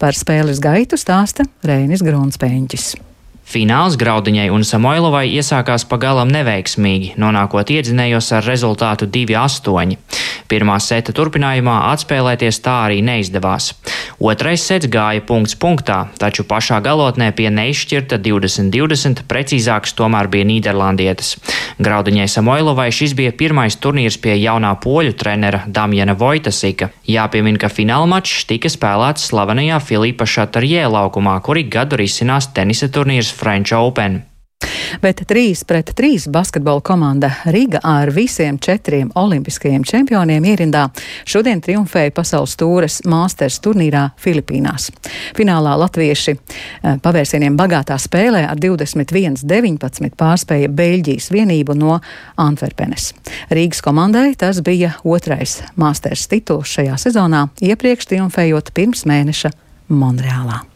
Par 0.00 0.16
spēles 0.16 0.64
gaitu 0.64 0.96
stāsta 0.96 1.44
Reinis 1.68 2.00
Grunspēņķis. 2.00 2.94
Fināls 3.42 3.98
Graudiņai 4.00 4.46
un 4.54 4.62
Samoilovai 4.64 5.26
iesākās 5.34 5.84
pagalām 5.90 6.30
neveiksmīgi, 6.32 7.14
nonākot 7.20 7.72
iedzinējos 7.74 8.30
ar 8.38 8.46
rezultātu 8.48 9.10
2-8. 9.10 9.98
Pirmā 10.52 10.76
seta 10.84 11.14
turpinājumā 11.16 11.78
atspēlēties 11.90 12.60
tā 12.64 12.74
arī 12.86 13.00
neizdevās. 13.04 13.72
Otrais 14.22 14.62
sets 14.68 14.86
gāja 14.92 15.22
punkts 15.26 15.56
punktā, 15.58 16.04
taču 16.20 16.44
pašā 16.48 16.78
galotnē 16.84 17.30
pie 17.36 17.48
neizšķirta 17.50 18.18
20-20, 18.22 19.24
precīzāks 19.28 19.96
tomēr 19.98 20.28
bija 20.32 20.46
Nīderlandietes. 20.46 21.34
Graudiņai 21.82 22.28
Samoilovai 22.30 22.90
šis 22.94 23.16
bija 23.18 23.32
pirmais 23.34 23.78
turnīrs 23.80 24.20
pie 24.22 24.36
jaunā 24.38 24.74
poļu 24.84 25.16
trenera 25.18 25.64
Damjana 25.66 26.14
Vojtasika. 26.20 26.92
Jāpiemin, 27.08 27.58
ka 27.58 27.72
fināla 27.72 28.06
mačs 28.12 28.44
tika 28.46 28.70
spēlēts 28.70 29.30
slavenajā 29.32 29.80
Filipa 29.82 30.28
Šatarjē 30.28 30.84
laukumā, 30.92 31.38
kuri 31.42 31.64
gadu 31.64 31.98
risinās 31.98 32.52
tenisa 32.54 32.90
turnīrs 32.92 33.31
French 33.32 33.74
Open. 33.76 34.22
Bet 35.00 35.22
3 35.28 35.64
pret 35.66 35.90
3 35.96 36.28
basketbola 36.30 36.80
komanda 36.80 37.30
Riga 37.44 37.78
ar 37.82 38.10
visiem 38.10 38.58
četriem 38.58 39.10
olimpiskajiem 39.14 39.84
čempioniem 39.84 40.44
ierindā 40.44 40.88
šodien 41.24 41.60
triumfēja 41.64 42.12
pasaules 42.14 42.56
tūres 42.60 43.00
Masters 43.08 43.60
turnīrā 43.64 44.08
Filipīnās. 44.20 44.90
Finālā 45.36 45.74
latvieši 45.80 46.36
pavērsieniem 47.02 47.56
bagātā 47.56 47.96
spēlē 47.98 48.44
ar 48.50 48.60
21-19 48.60 50.16
pārspēja 50.18 50.68
Beļģijas 50.68 51.30
vienību 51.32 51.76
no 51.78 52.00
Antverpenes. 52.36 53.12
Rīgas 53.50 53.82
komandai 53.84 54.34
tas 54.38 54.60
bija 54.64 54.96
otrais 55.04 55.62
Masters 55.76 56.28
tituls 56.28 56.76
šajā 56.76 56.98
sezonā, 57.00 57.46
iepriekš 57.62 58.12
triumfējot 58.12 58.74
pirms 58.76 59.06
mēneša 59.08 59.54
Monreālā. 59.92 60.71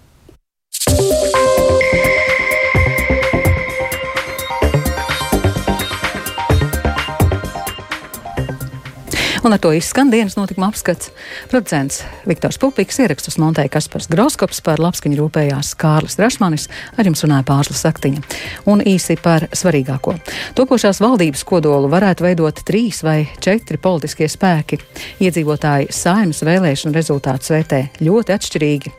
Un 9.47 9.53
ar 9.55 9.61
to 9.63 9.71
izskan 9.71 10.09
dienas 10.11 10.35
notikuma 10.35 10.67
apskats. 10.73 11.13
Producents 11.47 12.01
Viktors 12.27 12.57
Pupiks 12.59 12.97
ierakstus 12.99 13.37
montēja 13.39 13.71
Kaspars 13.77 14.09
Groskops 14.11 14.59
par 14.67 14.83
labskaņu 14.83 15.21
rūpējās 15.21 15.71
Kārlis 15.79 16.19
Rašmanis, 16.19 16.65
ar 16.99 17.07
jums 17.07 17.23
runāja 17.23 17.47
Pārslas 17.47 17.85
Saktiņa. 17.87 18.25
Un 18.67 18.83
īsi 18.83 19.15
par 19.23 19.47
svarīgāko. 19.55 20.17
Topošās 20.59 20.99
valdības 21.05 21.47
kodolu 21.47 21.93
varētu 21.95 22.27
veidot 22.27 22.65
trīs 22.67 23.05
vai 23.07 23.21
četri 23.39 23.79
politiskie 23.79 24.27
spēki. 24.27 24.81
Iedzīvotāji 25.23 25.95
saimas 25.95 26.43
vēlēšanu 26.43 26.99
rezultātus 26.99 27.55
vērtē 27.55 27.85
ļoti 28.03 28.39
atšķirīgi. 28.41 28.95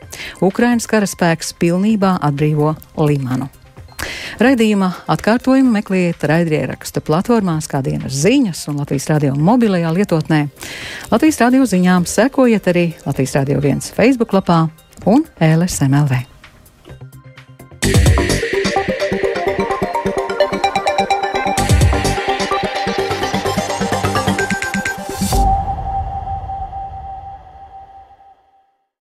Ukrainas 0.48 0.88
karaspēks 0.88 1.58
pilnībā 1.60 2.16
atbrīvo 2.24 2.72
Limanu. 3.04 3.52
Raidījuma 4.42 4.92
atkārtojumu 5.10 5.72
meklējiet 5.78 6.24
raidierakstu 6.30 7.02
platformās, 7.04 7.66
kā 7.70 7.82
dienas 7.82 8.14
ziņas 8.22 8.64
un 8.70 8.80
Latvijas 8.82 9.08
radio 9.10 9.34
mobilajā 9.34 9.92
lietotnē. 9.96 10.44
Latvijas 11.10 11.42
radio 11.42 11.66
ziņām 11.66 12.06
sekojiet 12.06 12.70
arī 12.70 12.86
Latvijas 13.06 13.36
radio 13.40 13.60
viens 13.64 13.92
Facebook 13.94 14.36
lapā 14.36 14.66
un 15.06 15.26
LSMLV. 15.40 16.24
Yeah. 17.88 18.27